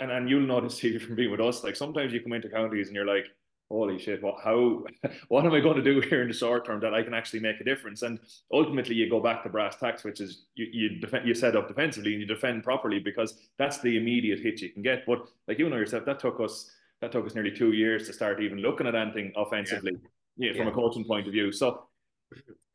[0.00, 2.88] and, and you'll notice here from being with us, like sometimes you come into counties
[2.88, 3.26] and you're like,
[3.70, 4.84] holy shit, what how
[5.28, 7.40] what am I going to do here in the short term that I can actually
[7.40, 8.02] make a difference?
[8.02, 8.18] And
[8.52, 11.68] ultimately you go back to brass tacks, which is you you defend you set up
[11.68, 15.04] defensively and you defend properly because that's the immediate hit you can get.
[15.06, 18.12] But like you know yourself, that took us that took us nearly two years to
[18.12, 19.92] start even looking at anything offensively.
[20.36, 20.50] Yeah.
[20.50, 20.72] yeah from yeah.
[20.72, 21.52] a coaching point of view.
[21.52, 21.87] So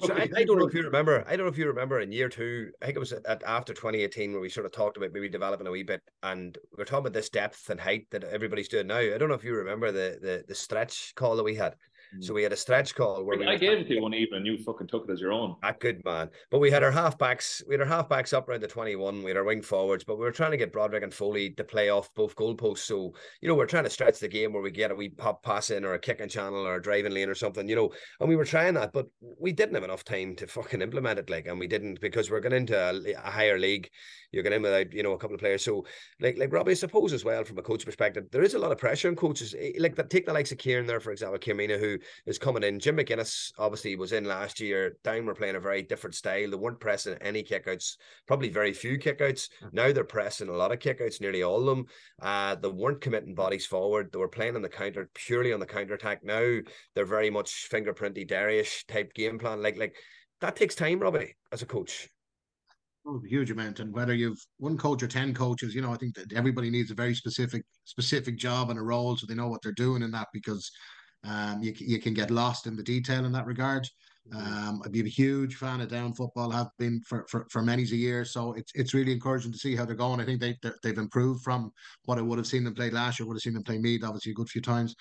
[0.02, 1.24] so I, I, don't know if you remember.
[1.28, 2.72] I don't know if you remember in year two.
[2.82, 5.68] I think it was at, after 2018 where we sort of talked about maybe developing
[5.68, 8.88] a wee bit, and we are talking about this depth and height that everybody's doing
[8.88, 8.98] now.
[8.98, 11.76] I don't know if you remember the the, the stretch call that we had.
[12.20, 14.14] So we had a stretch call where I, we I gave it to you one
[14.14, 15.52] evening, you fucking took it as your own.
[15.64, 16.30] A ah, good man.
[16.52, 19.38] But we had our halfbacks, we had our halfbacks up around the 21, we had
[19.38, 22.14] our wing forwards, but we were trying to get Broderick and Foley to play off
[22.16, 22.80] both goalposts.
[22.80, 25.44] So, you know, we're trying to stretch the game where we get a wee pop
[25.44, 27.92] pass in or a kicking channel or a driving lane or something, you know.
[28.20, 29.08] And we were trying that, but
[29.40, 32.40] we didn't have enough time to fucking implement it, like, and we didn't because we're
[32.40, 33.90] going into a, a higher league.
[34.32, 35.64] You're going in without, you know, a couple of players.
[35.64, 35.86] So,
[36.20, 38.72] like, like Robbie, I suppose as well from a coach perspective, there is a lot
[38.72, 39.54] of pressure on coaches.
[39.58, 42.64] Eh, like, take the likes of Kieran there, for example, Kieran Meenagh, who is coming
[42.64, 42.80] in.
[42.80, 44.98] Jim McGuinness obviously was in last year.
[45.04, 46.50] Down were playing a very different style.
[46.50, 47.98] They weren't pressing any kickouts,
[48.28, 49.50] probably very few kickouts.
[49.72, 51.86] Now they're pressing a lot of kickouts, nearly all of them.
[52.22, 54.10] Uh, they weren't committing bodies forward.
[54.12, 56.24] They were playing on the counter, purely on the counter attack.
[56.24, 56.60] Now
[56.96, 59.62] they're very much fingerprinty, Derryish type game plan.
[59.62, 59.96] Like like
[60.42, 62.10] that takes time, Robbie, as a coach.
[63.06, 66.16] Oh, huge amount, and whether you've one coach or ten coaches, you know, I think
[66.16, 69.62] that everybody needs a very specific specific job and a role, so they know what
[69.62, 70.30] they're doing in that.
[70.32, 70.72] Because
[71.24, 73.88] um, you you can get lost in the detail in that regard.
[74.32, 74.70] Mm-hmm.
[74.70, 77.84] Um, I'd be a huge fan of down football, have been for, for, for many
[77.84, 78.24] a year.
[78.24, 80.22] So it's it's really encouraging to see how they're going.
[80.22, 81.72] I think they they've improved from
[82.06, 83.28] what I would have seen them play last year.
[83.28, 84.96] Would have seen them play Meath obviously a good few times.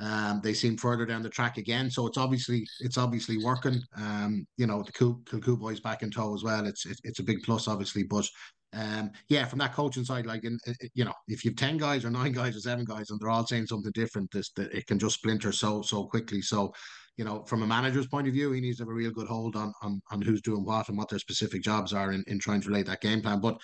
[0.00, 3.80] Um, they seem further down the track again, so it's obviously it's obviously working.
[3.96, 6.66] Um, you know, the Kilcoo boys back in tow as well.
[6.66, 8.26] It's, it's it's a big plus, obviously, but
[8.74, 10.58] um, yeah, from that coaching side, like in,
[10.94, 13.46] you know, if you've ten guys or nine guys or seven guys and they're all
[13.46, 16.40] saying something different, this that it can just splinter so so quickly.
[16.40, 16.72] So,
[17.16, 19.28] you know, from a manager's point of view, he needs to have a real good
[19.28, 22.38] hold on on on who's doing what and what their specific jobs are in, in
[22.38, 23.40] trying to relate that game plan.
[23.40, 23.60] But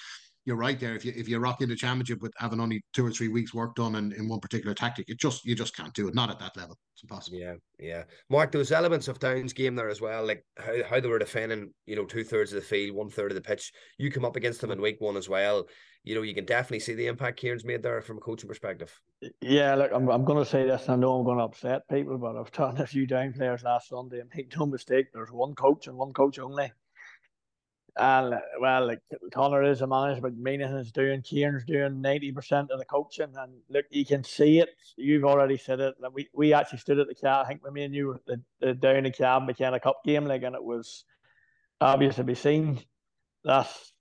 [0.49, 0.95] you're right there.
[0.95, 3.75] If you if you rock into championship with having only two or three weeks work
[3.75, 6.15] done in, in one particular tactic, it just you just can't do it.
[6.15, 6.79] Not at that level.
[6.95, 7.37] It's impossible.
[7.39, 8.05] Yeah, yeah.
[8.31, 11.75] Mark, those elements of Down's game there as well, like how, how they were defending,
[11.85, 13.71] you know, two thirds of the field, one third of the pitch.
[13.99, 15.67] You come up against them in week one as well.
[16.03, 18.99] You know, you can definitely see the impact Kieran's made there from a coaching perspective.
[19.43, 22.37] Yeah, look, I'm I'm gonna say this, and I know I'm gonna upset people, but
[22.37, 25.89] I've taught a few down players last Sunday and make no mistake, there's one coach
[25.89, 26.73] and one coach only.
[28.01, 29.01] And well, like
[29.35, 33.53] Connor is a manager, but Meenagh's doing, Kieran's doing ninety percent of the coaching, and
[33.69, 34.69] look, you can see it.
[34.97, 35.97] You've already said it.
[35.99, 37.45] Like we, we actually stood at the cab.
[37.45, 40.55] I think me and you the, the down the cab McKenna Cup game, like, and
[40.55, 41.05] it was
[41.81, 42.81] obvious to be seen.
[43.43, 43.93] That's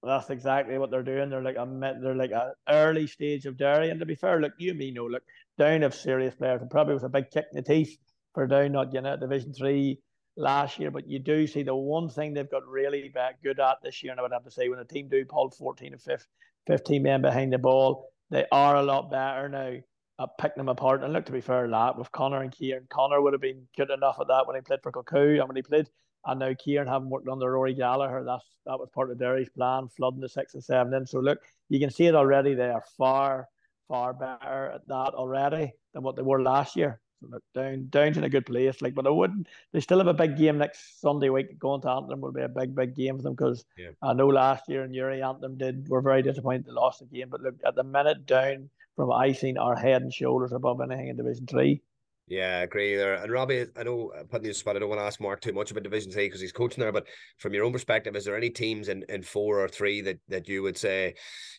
[0.00, 1.28] that's exactly what they're doing.
[1.28, 3.90] They're like a they're like an early stage of Derry.
[3.90, 5.24] And to be fair, look, you and me know, look,
[5.58, 7.98] Down have serious players, and probably was a big kick in the teeth
[8.32, 9.98] for Down not getting out Division Three
[10.36, 13.78] last year, but you do see the one thing they've got really bad good at
[13.82, 16.18] this year, and I would have to say when a team do pull 14 or
[16.66, 19.76] 15 men behind the ball, they are a lot better now
[20.22, 21.02] at picking them apart.
[21.02, 23.90] And look, to be fair, that with Connor and Kieran, Connor would have been good
[23.90, 25.88] enough at that when he played for Kilcoo and when he played.
[26.26, 29.88] And now Kieran having worked under Rory Gallagher, that's that was part of Derry's plan,
[29.88, 31.06] flooding the six and seven in.
[31.06, 31.38] So look,
[31.70, 32.54] you can see it already.
[32.54, 33.48] They are far,
[33.88, 38.24] far better at that already than what they were last year look down down's in
[38.24, 38.80] a good place.
[38.80, 39.48] Like, but I wouldn't.
[39.72, 41.58] They still have a big game next Sunday week.
[41.58, 43.90] Going to Antrim will be a big, big game for them because yeah.
[44.02, 47.28] I know last year in Uri Antrim did were very disappointed they lost the game.
[47.30, 51.16] But look, at the minute down from icing our head and shoulders above anything in
[51.16, 51.82] Division Three.
[52.30, 53.14] Yeah, I agree there.
[53.14, 55.52] And Robbie, I know uh, putting you spot, I don't want to ask Mark too
[55.52, 56.92] much about Division Three because he's coaching there.
[56.92, 57.08] But
[57.38, 60.48] from your own perspective, is there any teams in, in four or three that, that
[60.48, 61.14] you would say,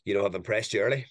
[0.06, 1.06] you know, have impressed you early?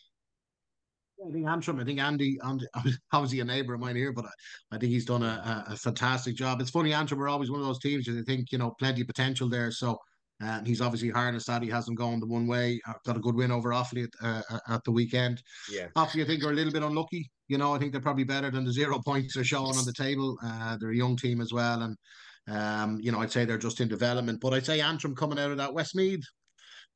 [1.26, 1.80] I think Antrim.
[1.80, 2.66] I think Andy, Andy
[3.12, 4.30] obviously a neighbour of mine here, but I,
[4.76, 6.60] I think he's done a, a, fantastic job.
[6.60, 9.02] It's funny, Antrim are always one of those teams that I think you know plenty
[9.02, 9.70] of potential there.
[9.70, 9.98] So
[10.42, 11.62] um, he's obviously harnessed that.
[11.62, 12.80] He hasn't gone the one way.
[12.88, 15.42] Uh, got a good win over Offaly at, uh, at the weekend.
[15.70, 17.30] Yeah, Offaly, I think are a little bit unlucky.
[17.48, 19.92] You know, I think they're probably better than the zero points they're showing on the
[19.92, 20.38] table.
[20.42, 21.96] Uh, they're a young team as well, and
[22.48, 24.40] um, you know, I'd say they're just in development.
[24.40, 26.24] But I'd say Antrim coming out of that Westmeath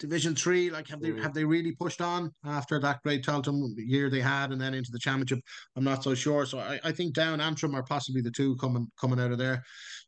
[0.00, 1.22] Division Three, like have they mm.
[1.22, 4.90] have they really pushed on after that great Tailteann year they had, and then into
[4.90, 5.40] the championship?
[5.76, 6.46] I'm not so sure.
[6.46, 9.62] So I, I think down Antrim are possibly the two coming coming out of there.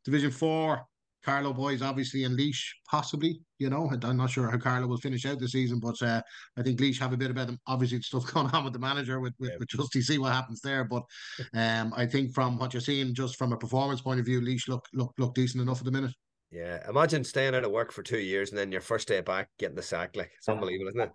[0.04, 0.86] Division Four,
[1.26, 2.56] Carlow boys obviously and Laois
[2.88, 3.40] possibly.
[3.58, 6.22] You know, I'm not sure how Carlow will finish out the season, but uh,
[6.56, 7.58] I think Laois have a bit about them.
[7.66, 9.56] Obviously, stuff going on with the manager with with, yeah.
[9.58, 10.02] with Justy.
[10.02, 10.84] See what happens there.
[10.84, 11.02] But
[11.54, 14.68] um, I think from what you're seeing, just from a performance point of view, Laois
[14.68, 16.12] look look look decent enough at the minute.
[16.50, 19.48] Yeah, imagine staying out of work for two years and then your first day back
[19.58, 20.16] getting the sack.
[20.16, 21.12] Like it's unbelievable, isn't it?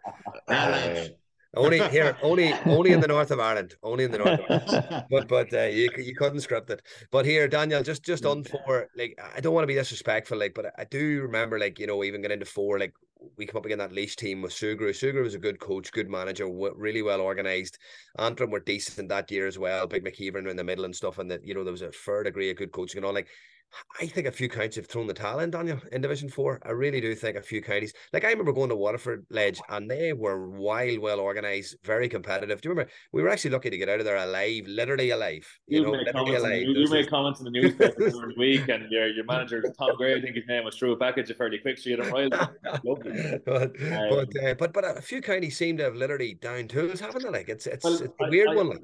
[1.54, 4.40] Uh, only here, only only in the north of Ireland, only in the north.
[4.40, 5.06] Of Ireland.
[5.10, 6.82] But but uh, you you couldn't script it.
[7.12, 10.54] But here, Daniel, just just on four, like I don't want to be disrespectful, like,
[10.54, 12.94] but I do remember, like you know, even getting into four, like
[13.38, 14.92] we come up against that Laois team with Sugrue.
[14.92, 17.78] Sugrue was a good coach, good manager, really well organised.
[18.18, 19.88] Antrim were decent that year as well.
[19.88, 22.24] Big McKeever in the middle and stuff, and that you know there was a fair
[22.24, 23.14] degree of good coaching and all.
[23.14, 23.28] Like
[24.00, 26.60] I think a few counties have thrown the towel in, Daniel, in Division Four.
[26.64, 27.94] I really do think a few counties.
[28.14, 32.62] Like I remember going to Waterford Ledge, and they were wild, well organised, very competitive.
[32.62, 32.92] Do you remember?
[33.12, 35.48] We were actually lucky to get out of there alive, literally alive.
[35.68, 36.62] You, you know, literally alive.
[36.64, 40.16] You, you made comments in the newspaper the week, and your your manager Tom Gray,
[40.16, 42.42] I think his name was, threw a package fairly quick, so you had him but
[42.42, 47.24] um, but, uh, but but a few counties seem to have literally down tools, haven't
[47.24, 47.30] they?
[47.30, 48.70] Like it's it's, well, it's a weird I, one.
[48.70, 48.80] Like.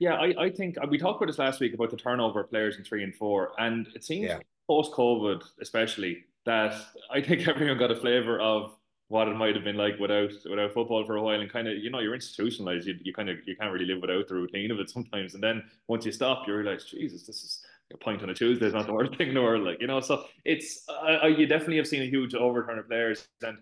[0.00, 2.76] Yeah, I, I think we talked about this last week about the turnover of players
[2.76, 4.38] in three and four, and it seems yeah.
[4.68, 6.74] post COVID, especially, that
[7.10, 8.74] I think everyone got a flavour of
[9.08, 11.76] what it might have been like without without football for a while, and kind of
[11.76, 12.86] you know you're institutionalized.
[12.86, 15.42] You, you kind of you can't really live without the routine of it sometimes, and
[15.42, 18.72] then once you stop, you realize, Jesus, this is a point on a Tuesday is
[18.72, 20.00] not the worst thing in the world, like you know.
[20.00, 23.58] So it's uh, you definitely have seen a huge overturn of players, and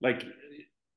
[0.00, 0.24] like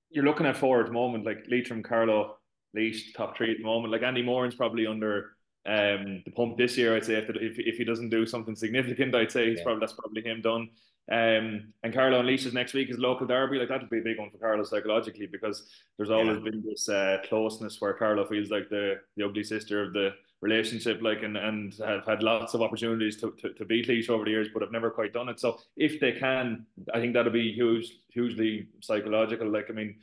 [0.09, 2.37] you're looking at forward at the moment, like Leitrim, Carlow,
[2.73, 3.91] Laois, top three at the moment.
[3.91, 5.31] Like Andy Moran's probably under
[5.65, 6.95] um, the pump this year.
[6.95, 9.63] I'd say if, if if he doesn't do something significant, I'd say he's yeah.
[9.63, 10.69] probably that's probably him done.
[11.11, 13.59] Um, and Carlow and Laois's next week is local derby.
[13.59, 15.67] Like that would be a big one for Carlow psychologically because
[15.97, 16.49] there's always yeah.
[16.51, 20.11] been this uh, closeness where Carlow feels like the the ugly sister of the
[20.41, 24.25] relationship, like and and have had lots of opportunities to, to, to beat Laois over
[24.25, 25.39] the years, but have never quite done it.
[25.39, 29.49] So if they can, I think that'll be huge, hugely psychological.
[29.49, 29.95] Like I mean,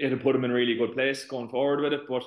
[0.00, 2.08] it'll put them in a really good place going forward with it.
[2.08, 2.24] But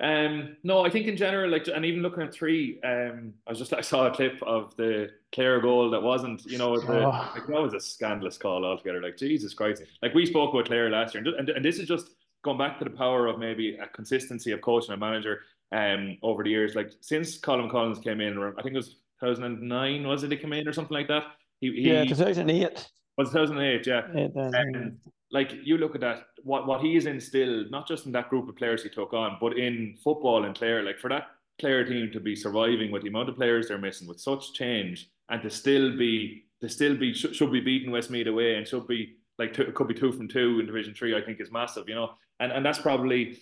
[0.00, 3.58] um, no, I think in general, like, and even looking at three, um, I was
[3.58, 7.30] just I saw a clip of the Clare goal that wasn't, you know, the, oh.
[7.34, 9.02] like, that was a scandalous call altogether.
[9.02, 11.86] Like Jesus Christ, like we spoke about Clare last year, and, and, and this is
[11.86, 12.10] just
[12.42, 15.40] going back to the power of maybe a consistency of coach and a manager
[15.72, 16.74] um over the years.
[16.74, 20.30] Like since Colm Collins came in, I think it was 2009, was it?
[20.30, 21.24] He came in or something like that.
[21.60, 22.88] He, he yeah, 2008.
[23.20, 23.86] Was 2008?
[23.86, 24.00] Yeah.
[24.34, 24.96] Um,
[25.30, 28.48] like you look at that, what what he has instilled, not just in that group
[28.48, 30.82] of players he took on, but in football and Clare.
[30.82, 31.26] Like for that
[31.60, 35.10] Clare team to be surviving with the amount of players they're missing, with such change,
[35.28, 38.88] and to still be to still be should, should be beating Westmeath away and should
[38.88, 41.14] be like two, it could be two from two in Division Three.
[41.14, 43.38] I think is massive, you know, and and that's probably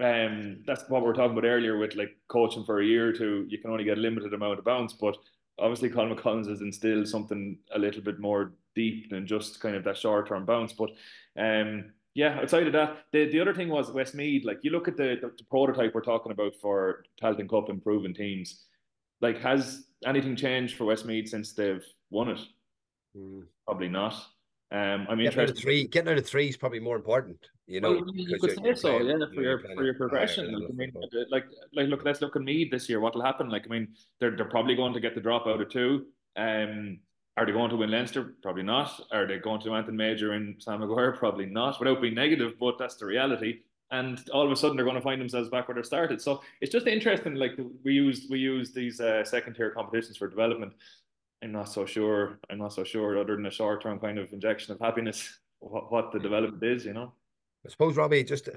[0.00, 3.12] um that's what we are talking about earlier with like coaching for a year or
[3.12, 3.44] two.
[3.48, 5.16] You can only get a limited amount of bounce, but
[5.58, 9.84] obviously Colm McCollins has instilled something a little bit more deep than just kind of
[9.84, 10.72] that short term bounce.
[10.72, 10.90] But
[11.38, 14.44] um, yeah, outside of that, the, the other thing was Westmeath.
[14.44, 18.14] Like you look at the, the, the prototype we're talking about for Tailteann Cup improving
[18.14, 18.64] teams.
[19.20, 22.40] Like has anything changed for Westmeath since they've won it?
[23.16, 23.44] Mm.
[23.66, 24.14] Probably not.
[24.72, 27.38] Um, I mean, getting out of three, getting out of three is probably more important.
[27.66, 30.52] You know, well, you could say so, yeah, for your for your progression.
[30.52, 30.92] Like, I mean,
[31.30, 33.00] like like look, let's look at Meath this year.
[33.00, 33.48] What will happen?
[33.48, 33.88] Like, I mean,
[34.20, 36.06] they're they're probably going to get the drop out of two.
[36.36, 36.98] Um,
[37.36, 38.34] are they going to win Leinster?
[38.42, 39.00] Probably not.
[39.12, 41.12] Are they going to Anton Major and Sam Maguire?
[41.12, 41.78] Probably not.
[41.78, 43.60] Without being negative, but that's the reality.
[43.90, 46.20] And all of a sudden, they're going to find themselves back where they started.
[46.20, 47.34] So it's just interesting.
[47.34, 47.52] Like
[47.84, 50.72] we use we use these uh, second tier competitions for development.
[51.42, 52.38] I'm not so sure.
[52.50, 53.18] I'm not so sure.
[53.18, 56.84] Other than a short term kind of injection of happiness, what, what the development is,
[56.84, 57.12] you know.
[57.66, 58.52] I suppose, Robbie, just uh,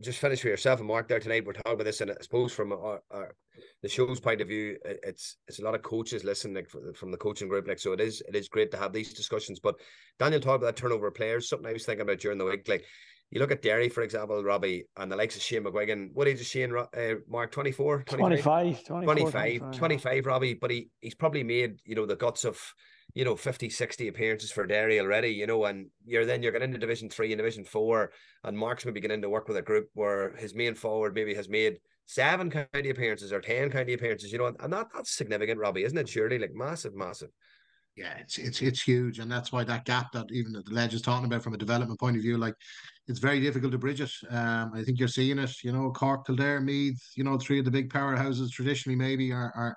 [0.00, 1.46] just finish for yourself and Mark there tonight.
[1.46, 3.34] We're talking about this, and I suppose from our, our,
[3.82, 7.16] the show's point of view, it's it's a lot of coaches listening like, from the
[7.16, 7.66] coaching group.
[7.66, 9.58] Like, so it is it is great to have these discussions.
[9.58, 9.76] But
[10.18, 11.48] Daniel talked about that turnover of players.
[11.48, 12.84] Something I was thinking about during the week, like
[13.30, 16.10] you look at Derry, for example, Robbie, and the likes of Shane McGuigan.
[16.12, 17.50] What age is Shane, uh, Mark?
[17.50, 18.04] 24?
[18.04, 18.84] 25?
[18.84, 20.54] 25, 25, 25, Robbie.
[20.54, 22.60] But he, he's probably made, you know, the guts of,
[23.14, 26.68] you know, 50, 60 appearances for Derry already, you know, and you're then you're getting
[26.68, 28.12] into Division 3 and Division 4,
[28.44, 31.48] and Mark's maybe getting to work with a group where his main forward maybe has
[31.48, 35.82] made seven county appearances or 10 county appearances, you know, and that, that's significant, Robbie,
[35.82, 36.08] isn't it?
[36.08, 37.30] Surely, like massive, massive
[37.96, 41.00] yeah, it's it's it's huge, and that's why that gap that even the ledge is
[41.00, 42.54] talking about from a development point of view, like
[43.08, 44.12] it's very difficult to bridge it.
[44.30, 45.52] Um, I think you're seeing it.
[45.64, 47.00] You know, Cork, Kildare, Meath.
[47.16, 49.76] You know, three of the big powerhouses traditionally maybe are are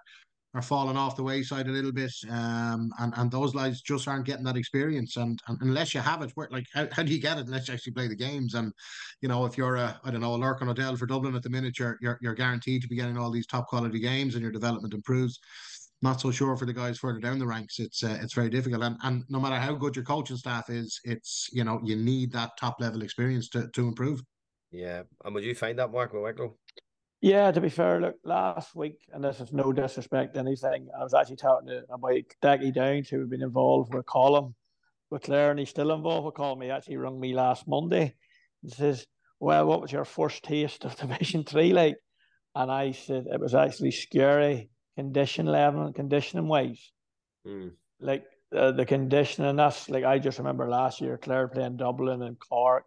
[0.55, 2.11] are falling off the wayside a little bit.
[2.29, 5.15] Um, and and those guys just aren't getting that experience.
[5.15, 7.69] And, and unless you have it, where like how, how do you get it unless
[7.69, 8.53] you actually play the games?
[8.53, 8.73] And
[9.21, 11.49] you know, if you're a I don't know a Lorcan O'Dell for Dublin at the
[11.49, 14.51] minute, you're, you're you're guaranteed to be getting all these top quality games, and your
[14.51, 15.39] development improves
[16.01, 17.79] not so sure for the guys further down the ranks.
[17.79, 20.99] It's uh, it's very difficult, and and no matter how good your coaching staff is,
[21.03, 24.21] it's you know you need that top level experience to to improve.
[24.71, 26.55] Yeah, and would you find that, Mark Wicklow?
[27.21, 31.03] Yeah, to be fair, look, last week, and this is no disrespect to anything, I
[31.03, 34.53] was actually talking to, about Daggy Downs, who had been involved with Colm,
[35.09, 36.63] with Clare, and he's still involved with Colm.
[36.63, 38.15] He actually rung me last Monday
[38.63, 39.05] and says,
[39.39, 41.97] Well, what was your first taste of Division 3 like?
[42.55, 44.69] And I said, It was actually scary
[44.99, 46.91] condition level and conditioning wise.
[47.47, 47.71] Mm.
[48.01, 48.25] Like
[48.55, 52.85] uh, the conditioning, that's like I just remember last year, Clare playing Dublin and Cork.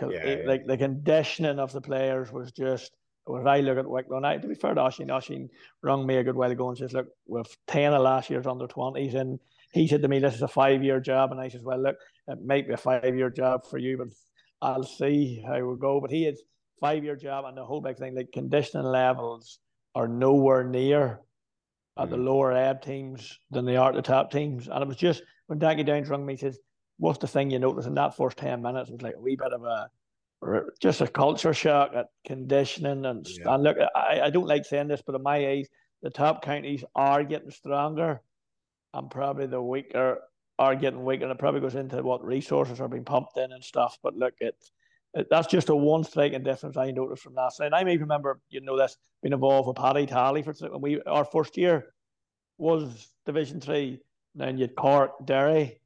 [0.00, 0.50] Yeah, it, yeah.
[0.50, 2.92] Like the conditioning of the players was just.
[3.26, 5.48] When I look at Wicklow, I, to be fair to Oisín, Oisín
[5.80, 8.66] rung me a good while ago and says, Look, with 10 of last year's under
[8.66, 9.40] 20s, and
[9.72, 11.32] he said to me, This is a five year job.
[11.32, 11.96] And I said, Well, look,
[12.28, 14.08] it might be a five year job for you, but
[14.60, 16.02] I'll see how we go.
[16.02, 16.36] But he had
[16.80, 19.58] five year job, and the whole big thing, like conditioning levels
[19.94, 21.20] are nowhere near
[21.98, 22.24] at the mm.
[22.24, 24.68] lower ebb teams than they are at the top teams.
[24.68, 26.58] And it was just when Daggy Downs rung me, he says,
[26.98, 28.88] What's the thing you notice in that first 10 minutes?
[28.88, 29.90] It was like a wee bit of a
[30.80, 33.04] just a culture shock at conditioning.
[33.04, 33.54] And, yeah.
[33.54, 35.68] and look, I, I don't like saying this, but in my eyes,
[36.02, 38.20] the top counties are getting stronger
[38.92, 40.20] and probably the weaker
[40.58, 41.24] are getting weaker.
[41.24, 43.98] And it probably goes into what resources are being pumped in and stuff.
[44.02, 44.70] But look, it's
[45.30, 47.66] that's just a one striking difference I noticed from last night.
[47.66, 51.00] And I may remember, you know, this being involved with Paddy Tally for when we
[51.02, 51.94] our first year.
[52.58, 54.00] was Division Three.
[54.34, 55.80] Then you'd Cork, Derry,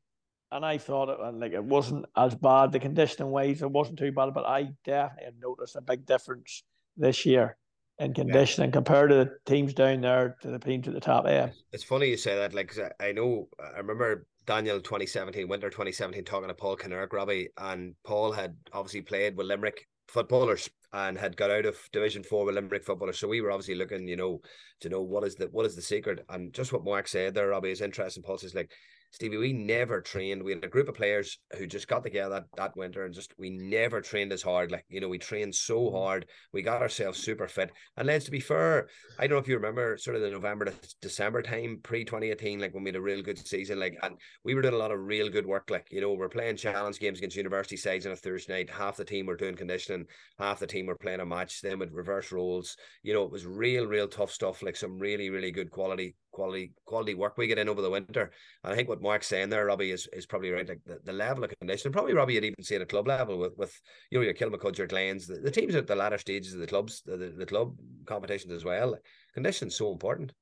[0.51, 2.73] and I thought it like it wasn't as bad.
[2.73, 6.63] The conditioning wise, it wasn't too bad, but I definitely noticed a big difference
[6.97, 7.57] this year
[7.99, 8.75] in conditioning yeah.
[8.75, 11.53] compared to the teams down there to the teams at the top end.
[11.73, 16.49] It's funny you say that, like I know I remember Daniel 2017, winter 2017, talking
[16.49, 21.51] to Paul Kinnerk, Robbie, and Paul had obviously played with Limerick footballers and had got
[21.51, 23.19] out of Division Four with Limerick footballers.
[23.19, 24.41] So we were obviously looking, you know,
[24.81, 26.25] to know what is the what is the secret.
[26.29, 28.23] And just what Mark said there, Robbie, is interesting.
[28.23, 28.73] Paul says like
[29.11, 30.43] Stevie, we never trained.
[30.43, 33.33] We had a group of players who just got together that, that winter and just
[33.39, 34.71] we never trained as hard.
[34.71, 35.97] Like, you know, we trained so mm-hmm.
[35.97, 36.27] hard.
[36.53, 37.71] We got ourselves super fit.
[37.97, 40.67] And let's to be fair, I don't know if you remember sort of the November
[40.67, 43.81] to December time pre 2018, like when we had a real good season.
[43.81, 45.71] Like, and we were doing a lot of real good work.
[45.71, 48.71] Like, you know, we're playing challenge games against university sides on a Thursday night.
[48.71, 50.05] Half the team were doing conditioning,
[50.39, 52.77] half the team were playing a match, then with reverse roles.
[53.03, 56.73] You know, it was real, real tough stuff, like some really, really good quality quality
[56.85, 58.31] quality work we get in over the winter.
[58.63, 60.69] And I think what Mark's saying there, Robbie, is, is probably right.
[60.69, 63.39] Like the, the level of condition, probably Robbie, you'd even see at a club level
[63.39, 66.55] with, with you know your Kilmacud, your Glens, the, the teams at the latter stages
[66.55, 67.77] of the clubs, the, the, the club
[68.07, 68.97] competitions as well.
[69.35, 70.33] Condition's so important.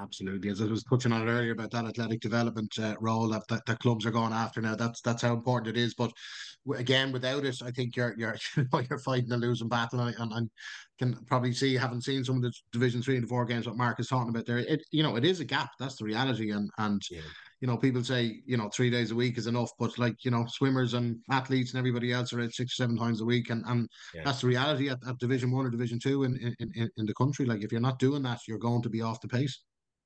[0.00, 3.42] Absolutely, as I was touching on it earlier about that athletic development uh, role that,
[3.48, 4.76] that, that clubs are going after now.
[4.76, 5.94] That's that's how important it is.
[5.94, 6.12] But
[6.76, 8.36] again, without it, I think you're you're
[8.88, 10.50] you're fighting a losing battle, and, and
[11.00, 13.98] can probably see haven't seen some of the Division Three and Four games what Mark
[13.98, 14.58] is talking about there.
[14.58, 15.70] It you know it is a gap.
[15.80, 17.02] That's the reality, and and.
[17.10, 17.20] Yeah.
[17.60, 20.30] You know, people say you know three days a week is enough, but like you
[20.30, 23.50] know, swimmers and athletes and everybody else are at six or seven times a week,
[23.50, 24.22] and and yeah.
[24.24, 27.14] that's the reality at, at Division One or Division Two in, in in in the
[27.14, 27.46] country.
[27.46, 29.60] Like if you're not doing that, you're going to be off the pace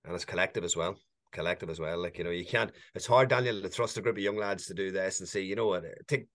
[0.04, 0.96] and it's collective as well.
[1.32, 2.02] Collective as well.
[2.02, 4.66] Like, you know, you can't, it's hard, Daniel, to trust a group of young lads
[4.66, 6.26] to do this and see, you know what, I think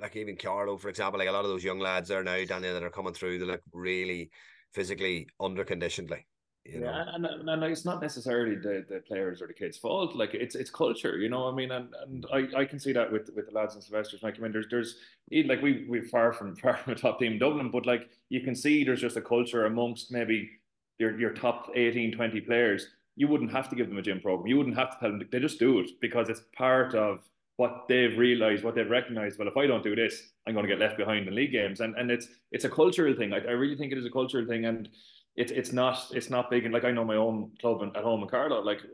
[0.00, 2.74] like even Carlow, for example, like a lot of those young lads are now, Daniel,
[2.74, 4.30] that are coming through, they look really
[4.72, 6.10] physically under conditioned.
[6.10, 6.26] Like,
[6.64, 6.86] you know?
[6.86, 10.16] yeah, and, and it's not necessarily the, the players or the kids' fault.
[10.16, 11.46] Like it's it's culture, you know.
[11.46, 14.22] I mean, and, and I, I can see that with with the lads and Sylvester's.
[14.22, 14.96] Like I mean, there's there's
[15.30, 18.40] like we we far from far from a top team in Dublin, but like you
[18.40, 20.50] can see there's just a culture amongst maybe
[20.98, 24.46] your your top 18, 20 players you wouldn't have to give them a gym program.
[24.46, 25.28] You wouldn't have to tell them.
[25.30, 27.20] They just do it because it's part of
[27.56, 29.38] what they've realized, what they've recognized.
[29.38, 31.80] Well, if I don't do this, I'm going to get left behind in league games,
[31.80, 33.32] and and it's it's a cultural thing.
[33.32, 34.88] I, I really think it is a cultural thing, and
[35.36, 36.64] it's it's not it's not big.
[36.64, 38.80] And like I know my own club at home in Carlow, like.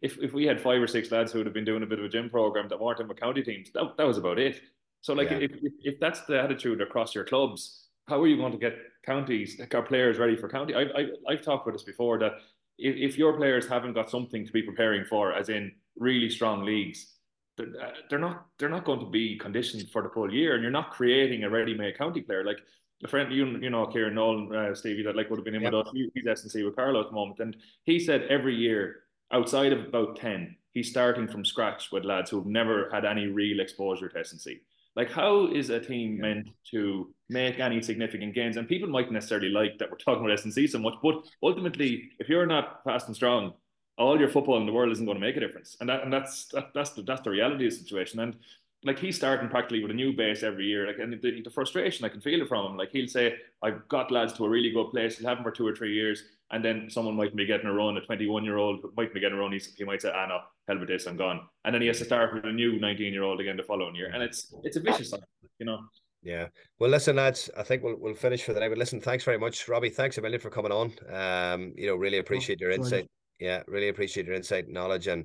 [0.00, 1.98] If, if we had five or six lads who would have been doing a bit
[1.98, 4.60] of a gym program that weren't in the county teams, that, that was about it.
[5.00, 5.38] So like yeah.
[5.38, 8.78] if, if, if that's the attitude across your clubs, how are you going to get
[9.04, 10.74] counties, like our players ready for county?
[10.74, 12.34] I, I, I've talked about this before that
[12.80, 16.64] if, if your players haven't got something to be preparing for, as in really strong
[16.64, 17.14] leagues,
[17.56, 20.72] they're, uh, not they're not going to be conditioned for the full year, and you're
[20.72, 22.58] not creating a ready-made county player like
[23.04, 25.62] a friend you you know Kieran Nolan uh, Stevie that like would have been in
[25.62, 25.72] yep.
[25.72, 25.92] with us.
[26.14, 29.00] He's S and C with Carlow at the moment, and he said every year
[29.32, 33.60] outside of about ten, he's starting from scratch with lads who've never had any real
[33.60, 34.60] exposure to S and C.
[34.96, 38.56] Like, how is a team meant to make any significant gains?
[38.56, 42.28] And people might necessarily like that we're talking about S&C so much, but ultimately, if
[42.28, 43.52] you're not fast and strong,
[43.98, 45.76] all your football in the world isn't going to make a difference.
[45.80, 48.20] And that and that's that, that's the that's the reality of the situation.
[48.20, 48.36] And
[48.82, 50.86] like he's starting practically with a new base every year.
[50.86, 52.76] Like and the, the frustration I can feel it from him.
[52.78, 55.50] Like he'll say, I've got lads to a really good place, he'll have them for
[55.50, 58.56] two or three years, and then someone might be getting a run, a 21 year
[58.56, 60.38] old might be getting a run, he, he might say, Anna, no,
[60.68, 61.40] hell with this, I'm gone.
[61.64, 63.94] And then he has to start with a new 19 year old again the following
[63.94, 64.10] year.
[64.12, 65.26] And it's it's a vicious cycle,
[65.58, 65.78] you know.
[66.22, 66.48] Yeah.
[66.78, 68.68] Well, listen, lads, I think we'll we'll finish for the night.
[68.68, 69.90] But listen, thanks very much, Robbie.
[69.90, 70.92] Thanks a million for coming on.
[71.10, 73.08] Um, you know, really oh, appreciate your insight.
[73.38, 75.24] Yeah, really appreciate your insight, knowledge, and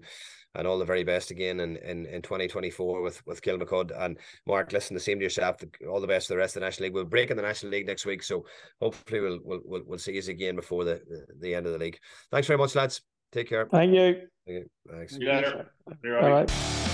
[0.56, 4.72] and all the very best again in, in, in 2024 with with Kilmacud and Mark.
[4.72, 5.58] Listen, the same to yourself.
[5.90, 6.94] All the best for the rest of the National League.
[6.94, 8.46] We'll break in the National League next week, so
[8.82, 11.80] hopefully we'll we'll we'll, we'll see you again before the, the, the end of the
[11.80, 12.00] league.
[12.32, 13.02] Thanks very much, lads.
[13.32, 13.68] Take care.
[13.70, 14.28] Thank you.
[14.46, 14.70] Thank you.
[14.90, 15.18] Thanks.
[15.20, 15.64] Yeah.
[16.06, 16.92] All right.